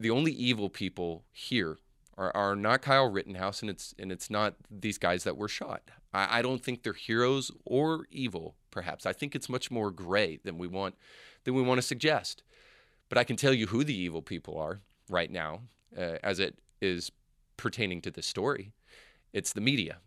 the 0.00 0.10
only 0.10 0.30
evil 0.30 0.68
people 0.68 1.24
here 1.32 1.78
are, 2.18 2.36
are 2.36 2.56
not 2.56 2.82
Kyle 2.82 3.10
Rittenhouse 3.10 3.62
and 3.62 3.70
it's 3.70 3.94
and 3.98 4.12
it's 4.12 4.28
not 4.28 4.56
these 4.70 4.98
guys 4.98 5.24
that 5.24 5.36
were 5.36 5.48
shot. 5.48 5.82
I, 6.12 6.40
I 6.40 6.42
don't 6.42 6.62
think 6.62 6.82
they're 6.82 6.92
heroes 6.92 7.50
or 7.64 8.06
evil, 8.10 8.56
perhaps. 8.70 9.06
I 9.06 9.12
think 9.12 9.34
it's 9.34 9.48
much 9.48 9.70
more 9.70 9.90
gray 9.90 10.40
than 10.44 10.58
we 10.58 10.66
want 10.66 10.96
than 11.44 11.54
we 11.54 11.62
want 11.62 11.78
to 11.78 11.86
suggest. 11.86 12.42
But 13.08 13.16
I 13.16 13.24
can 13.24 13.36
tell 13.36 13.54
you 13.54 13.68
who 13.68 13.84
the 13.84 13.96
evil 13.96 14.20
people 14.20 14.58
are 14.58 14.80
right 15.08 15.30
now 15.30 15.62
uh, 15.96 16.18
as 16.22 16.40
it 16.40 16.58
is 16.82 17.10
pertaining 17.56 18.02
to 18.02 18.10
this 18.10 18.26
story. 18.26 18.72
It's 19.32 19.52
the 19.52 19.60
media. 19.60 19.98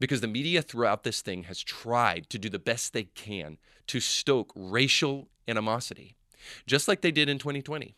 Because 0.00 0.20
the 0.20 0.28
media 0.28 0.62
throughout 0.62 1.02
this 1.02 1.20
thing 1.22 1.44
has 1.44 1.60
tried 1.60 2.30
to 2.30 2.38
do 2.38 2.48
the 2.48 2.58
best 2.58 2.92
they 2.92 3.04
can 3.04 3.58
to 3.88 3.98
stoke 3.98 4.52
racial 4.54 5.28
animosity, 5.48 6.14
just 6.66 6.86
like 6.86 7.00
they 7.00 7.10
did 7.10 7.28
in 7.28 7.38
2020. 7.38 7.96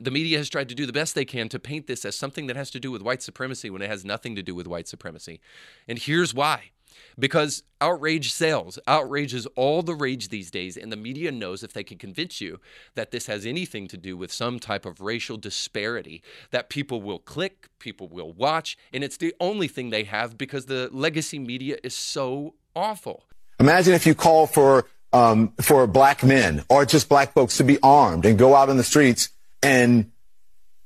The 0.00 0.10
media 0.10 0.38
has 0.38 0.48
tried 0.48 0.68
to 0.68 0.74
do 0.74 0.86
the 0.86 0.92
best 0.92 1.14
they 1.14 1.24
can 1.24 1.48
to 1.50 1.58
paint 1.58 1.86
this 1.86 2.04
as 2.04 2.16
something 2.16 2.46
that 2.46 2.56
has 2.56 2.70
to 2.70 2.80
do 2.80 2.90
with 2.90 3.02
white 3.02 3.22
supremacy 3.22 3.70
when 3.70 3.82
it 3.82 3.90
has 3.90 4.04
nothing 4.04 4.34
to 4.36 4.42
do 4.42 4.54
with 4.54 4.66
white 4.66 4.88
supremacy. 4.88 5.40
And 5.86 5.98
here's 5.98 6.34
why 6.34 6.70
because 7.18 7.62
outrage 7.80 8.32
sells. 8.32 8.78
Outrage 8.86 9.34
is 9.34 9.46
all 9.56 9.82
the 9.82 9.94
rage 9.94 10.28
these 10.28 10.50
days, 10.50 10.76
and 10.76 10.92
the 10.92 10.96
media 10.96 11.32
knows 11.32 11.62
if 11.62 11.72
they 11.72 11.84
can 11.84 11.98
convince 11.98 12.40
you 12.40 12.60
that 12.94 13.10
this 13.10 13.26
has 13.26 13.44
anything 13.44 13.88
to 13.88 13.96
do 13.96 14.16
with 14.16 14.32
some 14.32 14.58
type 14.58 14.86
of 14.86 15.00
racial 15.00 15.36
disparity, 15.36 16.22
that 16.50 16.68
people 16.68 17.02
will 17.02 17.18
click, 17.18 17.68
people 17.78 18.08
will 18.08 18.32
watch, 18.32 18.76
and 18.92 19.02
it's 19.02 19.16
the 19.16 19.34
only 19.40 19.68
thing 19.68 19.90
they 19.90 20.04
have 20.04 20.38
because 20.38 20.66
the 20.66 20.88
legacy 20.92 21.38
media 21.38 21.76
is 21.82 21.94
so 21.94 22.54
awful. 22.74 23.24
Imagine 23.60 23.94
if 23.94 24.06
you 24.06 24.14
call 24.14 24.46
for 24.46 24.86
um, 25.12 25.54
for 25.60 25.86
black 25.86 26.22
men 26.22 26.64
or 26.68 26.84
just 26.84 27.08
black 27.08 27.32
folks 27.32 27.56
to 27.56 27.64
be 27.64 27.78
armed 27.82 28.26
and 28.26 28.38
go 28.38 28.54
out 28.54 28.68
on 28.68 28.76
the 28.76 28.84
streets 28.84 29.30
and 29.62 30.10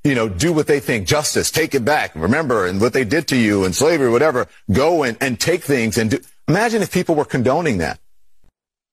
you 0.04 0.14
know, 0.16 0.28
do 0.28 0.52
what 0.52 0.66
they 0.66 0.80
think, 0.80 1.06
justice, 1.06 1.50
take 1.50 1.74
it 1.74 1.84
back. 1.84 2.14
Remember, 2.14 2.66
and 2.66 2.80
what 2.80 2.92
they 2.92 3.04
did 3.04 3.28
to 3.28 3.36
you 3.36 3.64
and 3.64 3.74
slavery, 3.74 4.10
whatever, 4.10 4.48
go 4.70 5.04
and, 5.04 5.16
and 5.20 5.38
take 5.38 5.62
things 5.62 5.96
and 5.96 6.10
do. 6.10 6.18
Imagine 6.48 6.82
if 6.82 6.92
people 6.92 7.14
were 7.14 7.24
condoning 7.24 7.78
that. 7.78 8.00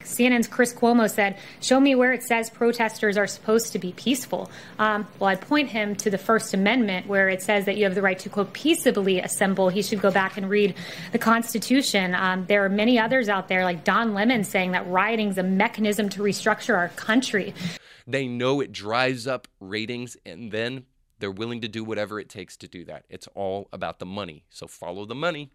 CNN's 0.04 0.48
Chris 0.48 0.74
Cuomo 0.74 1.10
said, 1.10 1.38
Show 1.60 1.80
me 1.80 1.94
where 1.94 2.14
it 2.14 2.24
says 2.24 2.50
protesters 2.50 3.18
are 3.18 3.28
supposed 3.28 3.74
to 3.74 3.80
be 3.80 3.92
peaceful. 3.92 4.50
Um, 4.78 5.08
well, 5.20 5.30
I'd 5.30 5.42
point 5.42 5.70
him 5.70 5.94
to 5.98 6.10
the 6.10 6.18
First 6.18 6.54
Amendment 6.54 7.08
where 7.08 7.28
it 7.28 7.42
says 7.42 7.66
that 7.66 7.76
you 7.76 7.84
have 7.84 7.96
the 7.96 8.02
right 8.02 8.18
to, 8.20 8.30
quote, 8.30 8.54
peaceably 8.54 9.20
assemble. 9.20 9.68
He 9.68 9.82
should 9.82 10.00
go 10.00 10.10
back 10.10 10.38
and 10.38 10.50
read 10.50 10.76
the 11.12 11.18
Constitution. 11.18 12.16
Um, 12.16 12.46
there 12.48 12.64
are 12.64 12.70
many 12.70 12.98
others 12.98 13.28
out 13.28 13.50
there, 13.50 13.66
like 13.66 13.84
Don 13.84 14.14
Lemon, 14.14 14.46
saying 14.46 14.72
that 14.72 14.88
rioting 14.88 15.30
is 15.30 15.38
a 15.38 15.44
mechanism 15.44 16.08
to 16.10 16.22
restructure 16.22 16.78
our 16.78 16.90
country. 16.90 17.54
They 18.10 18.28
know 18.28 18.60
it 18.60 18.72
drives 18.72 19.28
up 19.28 19.48
ratings, 19.60 20.18
and 20.26 20.52
then 20.52 20.86
they're 21.20 21.30
willing 21.30 21.62
to 21.62 21.68
do 21.68 21.84
whatever 21.84 22.20
it 22.20 22.28
takes 22.28 22.58
to 22.58 22.68
do 22.68 22.84
that. 22.86 23.06
It's 23.08 23.28
all 23.36 23.70
about 23.72 24.00
the 24.00 24.06
money. 24.08 24.46
So 24.50 24.66
follow 24.66 25.06
the 25.06 25.14
money. 25.14 25.52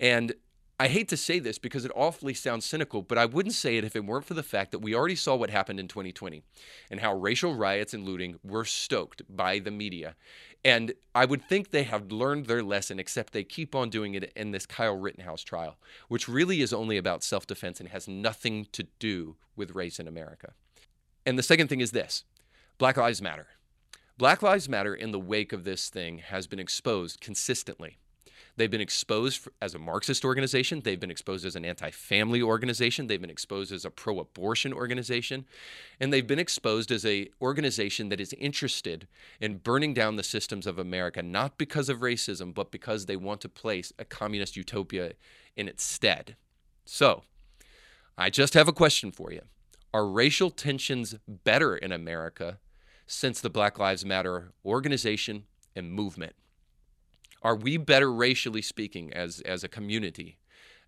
And 0.00 0.32
I 0.80 0.88
hate 0.88 1.08
to 1.08 1.18
say 1.18 1.38
this 1.38 1.58
because 1.58 1.84
it 1.84 1.92
awfully 1.94 2.32
sounds 2.32 2.64
cynical, 2.64 3.02
but 3.02 3.18
I 3.18 3.26
wouldn't 3.26 3.54
say 3.54 3.76
it 3.76 3.84
if 3.84 3.94
it 3.94 4.06
weren't 4.06 4.24
for 4.24 4.32
the 4.32 4.42
fact 4.42 4.72
that 4.72 4.78
we 4.78 4.94
already 4.94 5.16
saw 5.16 5.34
what 5.34 5.50
happened 5.50 5.78
in 5.78 5.86
2020 5.86 6.42
and 6.90 7.00
how 7.00 7.14
racial 7.14 7.54
riots 7.54 7.92
and 7.92 8.04
looting 8.04 8.38
were 8.42 8.64
stoked 8.64 9.22
by 9.28 9.58
the 9.58 9.70
media. 9.70 10.16
And 10.64 10.94
I 11.14 11.26
would 11.26 11.46
think 11.46 11.70
they 11.70 11.82
have 11.82 12.10
learned 12.10 12.46
their 12.46 12.62
lesson, 12.62 12.98
except 12.98 13.34
they 13.34 13.44
keep 13.44 13.74
on 13.74 13.90
doing 13.90 14.14
it 14.14 14.32
in 14.34 14.52
this 14.52 14.64
Kyle 14.64 14.96
Rittenhouse 14.96 15.42
trial, 15.42 15.76
which 16.08 16.26
really 16.26 16.62
is 16.62 16.72
only 16.72 16.96
about 16.96 17.22
self 17.22 17.46
defense 17.46 17.80
and 17.80 17.90
has 17.90 18.08
nothing 18.08 18.66
to 18.72 18.86
do 18.98 19.36
with 19.56 19.74
race 19.74 19.98
in 19.98 20.08
America. 20.08 20.54
And 21.26 21.36
the 21.36 21.42
second 21.42 21.68
thing 21.68 21.80
is 21.80 21.90
this 21.90 22.24
Black 22.78 22.96
Lives 22.96 23.20
Matter. 23.20 23.48
Black 24.16 24.40
Lives 24.40 24.68
Matter, 24.68 24.94
in 24.94 25.10
the 25.10 25.20
wake 25.20 25.52
of 25.52 25.64
this 25.64 25.90
thing, 25.90 26.18
has 26.18 26.46
been 26.46 26.60
exposed 26.60 27.20
consistently. 27.20 27.98
They've 28.56 28.70
been 28.70 28.80
exposed 28.80 29.46
as 29.60 29.74
a 29.74 29.78
Marxist 29.78 30.24
organization. 30.24 30.80
They've 30.80 30.98
been 30.98 31.10
exposed 31.10 31.44
as 31.44 31.56
an 31.56 31.66
anti 31.66 31.90
family 31.90 32.40
organization. 32.40 33.06
They've 33.06 33.20
been 33.20 33.28
exposed 33.28 33.70
as 33.70 33.84
a 33.84 33.90
pro 33.90 34.18
abortion 34.18 34.72
organization. 34.72 35.44
And 36.00 36.10
they've 36.10 36.26
been 36.26 36.38
exposed 36.38 36.90
as 36.90 37.04
a 37.04 37.28
organization 37.42 38.08
that 38.08 38.20
is 38.20 38.32
interested 38.34 39.06
in 39.40 39.58
burning 39.58 39.92
down 39.92 40.16
the 40.16 40.22
systems 40.22 40.66
of 40.66 40.78
America, 40.78 41.22
not 41.22 41.58
because 41.58 41.90
of 41.90 42.00
racism, 42.00 42.54
but 42.54 42.70
because 42.70 43.04
they 43.04 43.16
want 43.16 43.42
to 43.42 43.48
place 43.50 43.92
a 43.98 44.06
communist 44.06 44.56
utopia 44.56 45.12
in 45.54 45.68
its 45.68 45.82
stead. 45.82 46.36
So, 46.86 47.24
I 48.16 48.30
just 48.30 48.54
have 48.54 48.68
a 48.68 48.72
question 48.72 49.12
for 49.12 49.32
you. 49.32 49.42
Are 49.96 50.06
racial 50.06 50.50
tensions 50.50 51.14
better 51.26 51.74
in 51.74 51.90
America 51.90 52.58
since 53.06 53.40
the 53.40 53.48
Black 53.48 53.78
Lives 53.78 54.04
Matter 54.04 54.52
organization 54.62 55.44
and 55.74 55.90
movement? 55.90 56.34
Are 57.40 57.56
we 57.56 57.78
better 57.78 58.12
racially 58.12 58.60
speaking 58.60 59.10
as, 59.14 59.40
as 59.40 59.64
a 59.64 59.68
community 59.68 60.36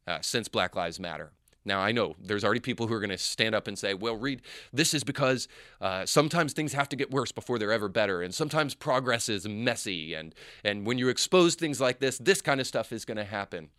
uh, 0.06 0.18
since 0.20 0.46
Black 0.48 0.76
Lives 0.76 1.00
Matter? 1.00 1.32
Now, 1.64 1.80
I 1.80 1.90
know 1.90 2.16
there's 2.20 2.44
already 2.44 2.60
people 2.60 2.86
who 2.86 2.92
are 2.92 3.00
going 3.00 3.08
to 3.08 3.16
stand 3.16 3.54
up 3.54 3.66
and 3.66 3.78
say, 3.78 3.94
well, 3.94 4.14
Reed, 4.14 4.42
this 4.74 4.92
is 4.92 5.04
because 5.04 5.48
uh, 5.80 6.04
sometimes 6.04 6.52
things 6.52 6.74
have 6.74 6.90
to 6.90 6.96
get 6.96 7.10
worse 7.10 7.32
before 7.32 7.58
they're 7.58 7.72
ever 7.72 7.88
better. 7.88 8.20
And 8.20 8.34
sometimes 8.34 8.74
progress 8.74 9.30
is 9.30 9.48
messy. 9.48 10.12
And, 10.12 10.34
and 10.62 10.84
when 10.84 10.98
you 10.98 11.08
expose 11.08 11.54
things 11.54 11.80
like 11.80 11.98
this, 11.98 12.18
this 12.18 12.42
kind 12.42 12.60
of 12.60 12.66
stuff 12.66 12.92
is 12.92 13.06
going 13.06 13.16
to 13.16 13.24
happen. 13.24 13.70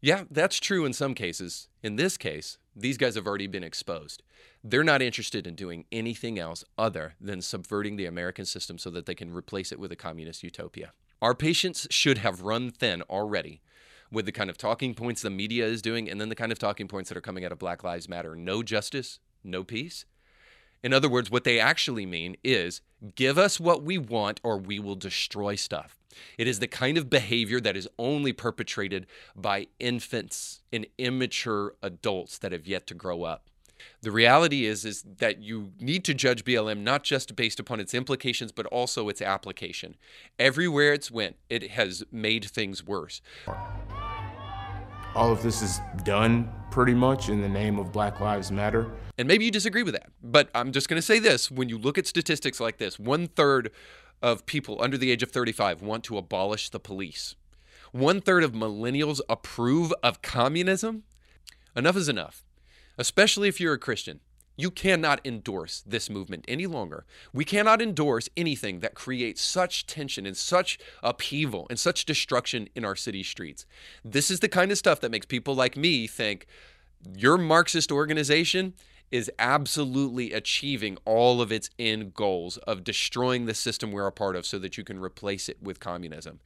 Yeah, 0.00 0.24
that's 0.30 0.60
true 0.60 0.86
in 0.86 0.94
some 0.94 1.12
cases. 1.12 1.68
In 1.82 1.96
this 1.96 2.16
case, 2.16 2.56
these 2.76 2.98
guys 2.98 3.14
have 3.14 3.26
already 3.26 3.46
been 3.46 3.64
exposed. 3.64 4.22
They're 4.62 4.84
not 4.84 5.02
interested 5.02 5.46
in 5.46 5.54
doing 5.54 5.84
anything 5.92 6.38
else 6.38 6.64
other 6.76 7.14
than 7.20 7.42
subverting 7.42 7.96
the 7.96 8.06
American 8.06 8.44
system 8.44 8.78
so 8.78 8.90
that 8.90 9.06
they 9.06 9.14
can 9.14 9.32
replace 9.32 9.72
it 9.72 9.78
with 9.78 9.92
a 9.92 9.96
communist 9.96 10.42
utopia. 10.42 10.92
Our 11.22 11.34
patience 11.34 11.86
should 11.90 12.18
have 12.18 12.42
run 12.42 12.70
thin 12.70 13.02
already 13.02 13.62
with 14.10 14.26
the 14.26 14.32
kind 14.32 14.50
of 14.50 14.58
talking 14.58 14.94
points 14.94 15.22
the 15.22 15.30
media 15.30 15.66
is 15.66 15.82
doing 15.82 16.08
and 16.08 16.20
then 16.20 16.28
the 16.28 16.34
kind 16.34 16.52
of 16.52 16.58
talking 16.58 16.88
points 16.88 17.08
that 17.08 17.18
are 17.18 17.22
coming 17.22 17.44
out 17.44 17.52
of 17.52 17.58
Black 17.58 17.84
Lives 17.84 18.08
Matter. 18.08 18.34
No 18.34 18.62
justice, 18.62 19.18
no 19.42 19.64
peace. 19.64 20.04
In 20.82 20.92
other 20.92 21.08
words, 21.08 21.30
what 21.30 21.44
they 21.44 21.58
actually 21.58 22.04
mean 22.04 22.36
is 22.44 22.82
give 23.14 23.38
us 23.38 23.58
what 23.58 23.82
we 23.82 23.96
want 23.96 24.40
or 24.42 24.58
we 24.58 24.78
will 24.78 24.96
destroy 24.96 25.54
stuff. 25.54 25.98
It 26.38 26.46
is 26.46 26.58
the 26.58 26.66
kind 26.66 26.98
of 26.98 27.10
behavior 27.10 27.60
that 27.60 27.76
is 27.76 27.88
only 27.98 28.32
perpetrated 28.32 29.06
by 29.36 29.66
infants 29.78 30.62
and 30.72 30.86
immature 30.98 31.74
adults 31.82 32.38
that 32.38 32.52
have 32.52 32.66
yet 32.66 32.86
to 32.88 32.94
grow 32.94 33.22
up. 33.22 33.48
The 34.02 34.10
reality 34.10 34.66
is 34.66 34.84
is 34.84 35.02
that 35.18 35.42
you 35.42 35.72
need 35.80 36.04
to 36.04 36.14
judge 36.14 36.44
BLM 36.44 36.78
not 36.78 37.02
just 37.02 37.36
based 37.36 37.60
upon 37.60 37.80
its 37.80 37.94
implications 37.94 38.52
but 38.52 38.66
also 38.66 39.08
its 39.08 39.20
application. 39.20 39.96
Everywhere 40.38 40.92
it's 40.92 41.10
went, 41.10 41.36
it 41.50 41.70
has 41.72 42.04
made 42.10 42.44
things 42.44 42.84
worse. 42.84 43.20
All 45.14 45.30
of 45.30 45.42
this 45.42 45.62
is 45.62 45.80
done 46.02 46.50
pretty 46.70 46.94
much 46.94 47.28
in 47.28 47.40
the 47.40 47.48
name 47.48 47.78
of 47.78 47.92
Black 47.92 48.18
Lives 48.18 48.50
Matter. 48.50 48.90
And 49.16 49.28
maybe 49.28 49.44
you 49.44 49.52
disagree 49.52 49.84
with 49.84 49.94
that, 49.94 50.10
but 50.22 50.48
I'm 50.54 50.72
just 50.72 50.88
going 50.88 50.98
to 50.98 51.02
say 51.06 51.20
this: 51.20 51.50
when 51.50 51.68
you 51.68 51.78
look 51.78 51.98
at 51.98 52.06
statistics 52.06 52.58
like 52.58 52.78
this, 52.78 52.98
one 52.98 53.28
third 53.28 53.70
of 54.24 54.46
people 54.46 54.82
under 54.82 54.98
the 54.98 55.12
age 55.12 55.22
of 55.22 55.30
35 55.30 55.82
want 55.82 56.02
to 56.04 56.18
abolish 56.18 56.70
the 56.70 56.80
police. 56.80 57.36
One 57.92 58.20
third 58.20 58.42
of 58.42 58.52
millennials 58.52 59.20
approve 59.28 59.92
of 60.02 60.22
communism. 60.22 61.04
Enough 61.76 61.96
is 61.96 62.08
enough 62.08 62.44
especially 62.98 63.48
if 63.48 63.60
you're 63.60 63.74
a 63.74 63.78
Christian. 63.78 64.20
You 64.56 64.70
cannot 64.70 65.20
endorse 65.24 65.82
this 65.84 66.08
movement 66.08 66.44
any 66.46 66.66
longer. 66.66 67.04
We 67.32 67.44
cannot 67.44 67.82
endorse 67.82 68.28
anything 68.36 68.80
that 68.80 68.94
creates 68.94 69.42
such 69.42 69.86
tension 69.86 70.26
and 70.26 70.36
such 70.36 70.78
upheaval 71.02 71.66
and 71.70 71.78
such 71.78 72.04
destruction 72.04 72.68
in 72.76 72.84
our 72.84 72.94
city 72.94 73.24
streets. 73.24 73.66
This 74.04 74.30
is 74.30 74.40
the 74.40 74.48
kind 74.48 74.70
of 74.70 74.78
stuff 74.78 75.00
that 75.00 75.10
makes 75.10 75.26
people 75.26 75.56
like 75.56 75.76
me 75.76 76.06
think 76.06 76.46
your 77.16 77.36
Marxist 77.36 77.90
organization 77.90 78.74
is 79.14 79.30
absolutely 79.38 80.32
achieving 80.32 80.98
all 81.04 81.40
of 81.40 81.52
its 81.52 81.70
end 81.78 82.12
goals 82.14 82.56
of 82.66 82.82
destroying 82.82 83.46
the 83.46 83.54
system 83.54 83.92
we're 83.92 84.08
a 84.08 84.10
part 84.10 84.34
of 84.34 84.44
so 84.44 84.58
that 84.58 84.76
you 84.76 84.82
can 84.82 84.98
replace 84.98 85.48
it 85.48 85.56
with 85.62 85.78
communism. 85.78 86.40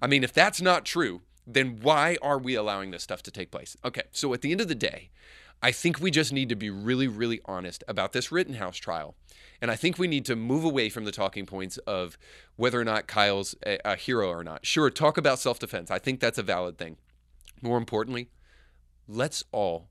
I 0.00 0.06
mean, 0.06 0.24
if 0.24 0.32
that's 0.32 0.62
not 0.62 0.86
true, 0.86 1.20
then 1.46 1.80
why 1.82 2.16
are 2.22 2.38
we 2.38 2.54
allowing 2.54 2.92
this 2.92 3.02
stuff 3.02 3.22
to 3.24 3.30
take 3.30 3.50
place? 3.50 3.76
Okay, 3.84 4.04
so 4.10 4.32
at 4.32 4.40
the 4.40 4.52
end 4.52 4.62
of 4.62 4.68
the 4.68 4.74
day, 4.74 5.10
I 5.62 5.70
think 5.70 6.00
we 6.00 6.10
just 6.10 6.32
need 6.32 6.48
to 6.48 6.56
be 6.56 6.70
really, 6.70 7.08
really 7.08 7.42
honest 7.44 7.84
about 7.88 8.14
this 8.14 8.32
Rittenhouse 8.32 8.78
trial. 8.78 9.16
And 9.60 9.70
I 9.70 9.76
think 9.76 9.98
we 9.98 10.08
need 10.08 10.24
to 10.24 10.34
move 10.34 10.64
away 10.64 10.88
from 10.88 11.04
the 11.04 11.12
talking 11.12 11.44
points 11.44 11.76
of 11.86 12.16
whether 12.56 12.80
or 12.80 12.84
not 12.84 13.06
Kyle's 13.06 13.54
a, 13.66 13.78
a 13.84 13.96
hero 13.96 14.30
or 14.30 14.42
not. 14.42 14.64
Sure, 14.64 14.88
talk 14.88 15.18
about 15.18 15.40
self 15.40 15.58
defense. 15.58 15.90
I 15.90 15.98
think 15.98 16.20
that's 16.20 16.38
a 16.38 16.42
valid 16.42 16.78
thing. 16.78 16.96
More 17.60 17.76
importantly, 17.76 18.30
let's 19.06 19.44
all 19.52 19.88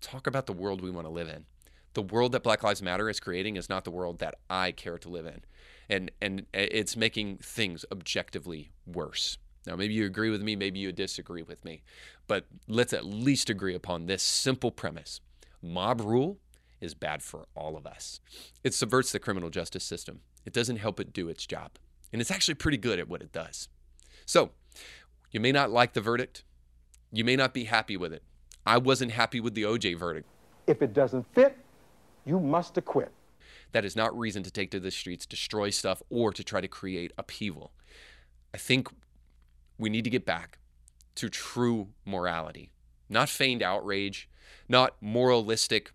talk 0.00 0.26
about 0.26 0.46
the 0.46 0.54
world 0.54 0.80
we 0.80 0.90
want 0.90 1.06
to 1.06 1.12
live 1.12 1.28
in. 1.28 1.44
The 1.94 2.02
world 2.02 2.32
that 2.32 2.42
Black 2.42 2.62
Lives 2.62 2.82
Matter 2.82 3.08
is 3.08 3.20
creating 3.20 3.56
is 3.56 3.68
not 3.68 3.84
the 3.84 3.90
world 3.90 4.18
that 4.18 4.36
I 4.48 4.72
care 4.72 4.98
to 4.98 5.08
live 5.08 5.26
in. 5.26 5.42
And, 5.88 6.10
and 6.20 6.46
it's 6.52 6.96
making 6.96 7.38
things 7.38 7.84
objectively 7.90 8.70
worse. 8.86 9.38
Now, 9.66 9.76
maybe 9.76 9.94
you 9.94 10.06
agree 10.06 10.30
with 10.30 10.42
me, 10.42 10.56
maybe 10.56 10.78
you 10.78 10.92
disagree 10.92 11.42
with 11.42 11.64
me, 11.64 11.82
but 12.26 12.46
let's 12.66 12.92
at 12.92 13.04
least 13.04 13.50
agree 13.50 13.74
upon 13.74 14.06
this 14.06 14.22
simple 14.22 14.70
premise 14.70 15.20
mob 15.60 16.00
rule 16.00 16.38
is 16.80 16.94
bad 16.94 17.22
for 17.22 17.46
all 17.54 17.76
of 17.76 17.86
us. 17.86 18.20
It 18.62 18.72
subverts 18.72 19.12
the 19.12 19.18
criminal 19.18 19.50
justice 19.50 19.84
system, 19.84 20.20
it 20.46 20.52
doesn't 20.52 20.76
help 20.76 21.00
it 21.00 21.12
do 21.12 21.28
its 21.28 21.46
job. 21.46 21.72
And 22.12 22.22
it's 22.22 22.30
actually 22.30 22.54
pretty 22.54 22.78
good 22.78 22.98
at 22.98 23.08
what 23.08 23.20
it 23.20 23.32
does. 23.32 23.68
So, 24.24 24.50
you 25.30 25.40
may 25.40 25.52
not 25.52 25.70
like 25.70 25.92
the 25.92 26.00
verdict, 26.00 26.44
you 27.12 27.24
may 27.24 27.36
not 27.36 27.52
be 27.52 27.64
happy 27.64 27.96
with 27.96 28.12
it. 28.12 28.22
I 28.64 28.78
wasn't 28.78 29.12
happy 29.12 29.40
with 29.40 29.54
the 29.54 29.64
OJ 29.64 29.98
verdict. 29.98 30.28
If 30.66 30.80
it 30.80 30.94
doesn't 30.94 31.26
fit, 31.34 31.56
you 32.28 32.38
must 32.38 32.76
acquit. 32.76 33.10
That 33.72 33.84
is 33.84 33.96
not 33.96 34.16
reason 34.16 34.42
to 34.42 34.50
take 34.50 34.70
to 34.72 34.80
the 34.80 34.90
streets, 34.90 35.26
destroy 35.26 35.70
stuff, 35.70 36.02
or 36.10 36.32
to 36.32 36.44
try 36.44 36.60
to 36.60 36.68
create 36.68 37.12
upheaval. 37.18 37.72
I 38.54 38.58
think 38.58 38.88
we 39.78 39.90
need 39.90 40.04
to 40.04 40.10
get 40.10 40.24
back 40.24 40.58
to 41.16 41.28
true 41.28 41.88
morality, 42.04 42.70
not 43.08 43.28
feigned 43.28 43.62
outrage, 43.62 44.28
not 44.68 44.96
moralistic, 45.00 45.92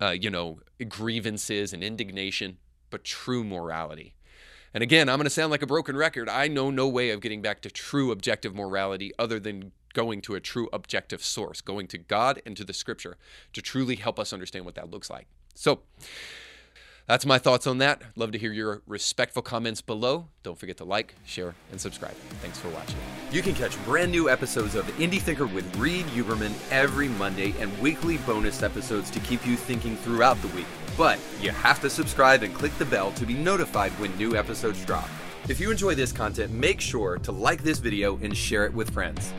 uh, 0.00 0.10
you 0.10 0.30
know, 0.30 0.60
grievances 0.88 1.72
and 1.72 1.82
indignation, 1.82 2.58
but 2.90 3.04
true 3.04 3.44
morality. 3.44 4.14
And 4.74 4.82
again, 4.82 5.08
I'm 5.08 5.18
going 5.18 5.24
to 5.24 5.30
sound 5.30 5.50
like 5.50 5.62
a 5.62 5.66
broken 5.66 5.96
record. 5.96 6.28
I 6.28 6.48
know 6.48 6.70
no 6.70 6.88
way 6.88 7.10
of 7.10 7.20
getting 7.20 7.42
back 7.42 7.60
to 7.62 7.70
true 7.70 8.10
objective 8.10 8.54
morality 8.54 9.12
other 9.18 9.38
than 9.38 9.72
going 9.92 10.22
to 10.22 10.34
a 10.34 10.40
true 10.40 10.68
objective 10.72 11.22
source, 11.22 11.60
going 11.60 11.86
to 11.88 11.98
God 11.98 12.40
and 12.46 12.56
to 12.56 12.64
the 12.64 12.72
scripture 12.72 13.16
to 13.52 13.60
truly 13.60 13.96
help 13.96 14.18
us 14.18 14.32
understand 14.32 14.64
what 14.64 14.74
that 14.76 14.90
looks 14.90 15.10
like. 15.10 15.26
So, 15.54 15.80
that's 17.06 17.26
my 17.26 17.38
thoughts 17.38 17.66
on 17.66 17.78
that. 17.78 18.02
Love 18.16 18.32
to 18.32 18.38
hear 18.38 18.52
your 18.52 18.82
respectful 18.86 19.42
comments 19.42 19.80
below. 19.80 20.28
Don't 20.42 20.56
forget 20.56 20.76
to 20.78 20.84
like, 20.84 21.14
share, 21.26 21.54
and 21.70 21.80
subscribe. 21.80 22.14
Thanks 22.40 22.58
for 22.58 22.68
watching. 22.70 22.96
You 23.30 23.42
can 23.42 23.54
catch 23.54 23.82
brand 23.84 24.12
new 24.12 24.30
episodes 24.30 24.74
of 24.74 24.86
Indie 24.98 25.20
Thinker 25.20 25.46
with 25.46 25.76
Reed 25.76 26.06
Huberman 26.06 26.52
every 26.70 27.08
Monday 27.08 27.54
and 27.58 27.76
weekly 27.80 28.18
bonus 28.18 28.62
episodes 28.62 29.10
to 29.10 29.20
keep 29.20 29.46
you 29.46 29.56
thinking 29.56 29.96
throughout 29.96 30.40
the 30.42 30.48
week. 30.48 30.66
But 30.96 31.18
you 31.40 31.50
have 31.50 31.80
to 31.80 31.90
subscribe 31.90 32.42
and 32.42 32.54
click 32.54 32.76
the 32.78 32.84
bell 32.84 33.12
to 33.12 33.26
be 33.26 33.34
notified 33.34 33.92
when 33.92 34.16
new 34.16 34.36
episodes 34.36 34.84
drop. 34.84 35.08
If 35.48 35.58
you 35.58 35.70
enjoy 35.70 35.96
this 35.96 36.12
content, 36.12 36.52
make 36.52 36.80
sure 36.80 37.18
to 37.18 37.32
like 37.32 37.62
this 37.62 37.78
video 37.78 38.16
and 38.22 38.36
share 38.36 38.64
it 38.64 38.72
with 38.72 38.90
friends. 38.90 39.32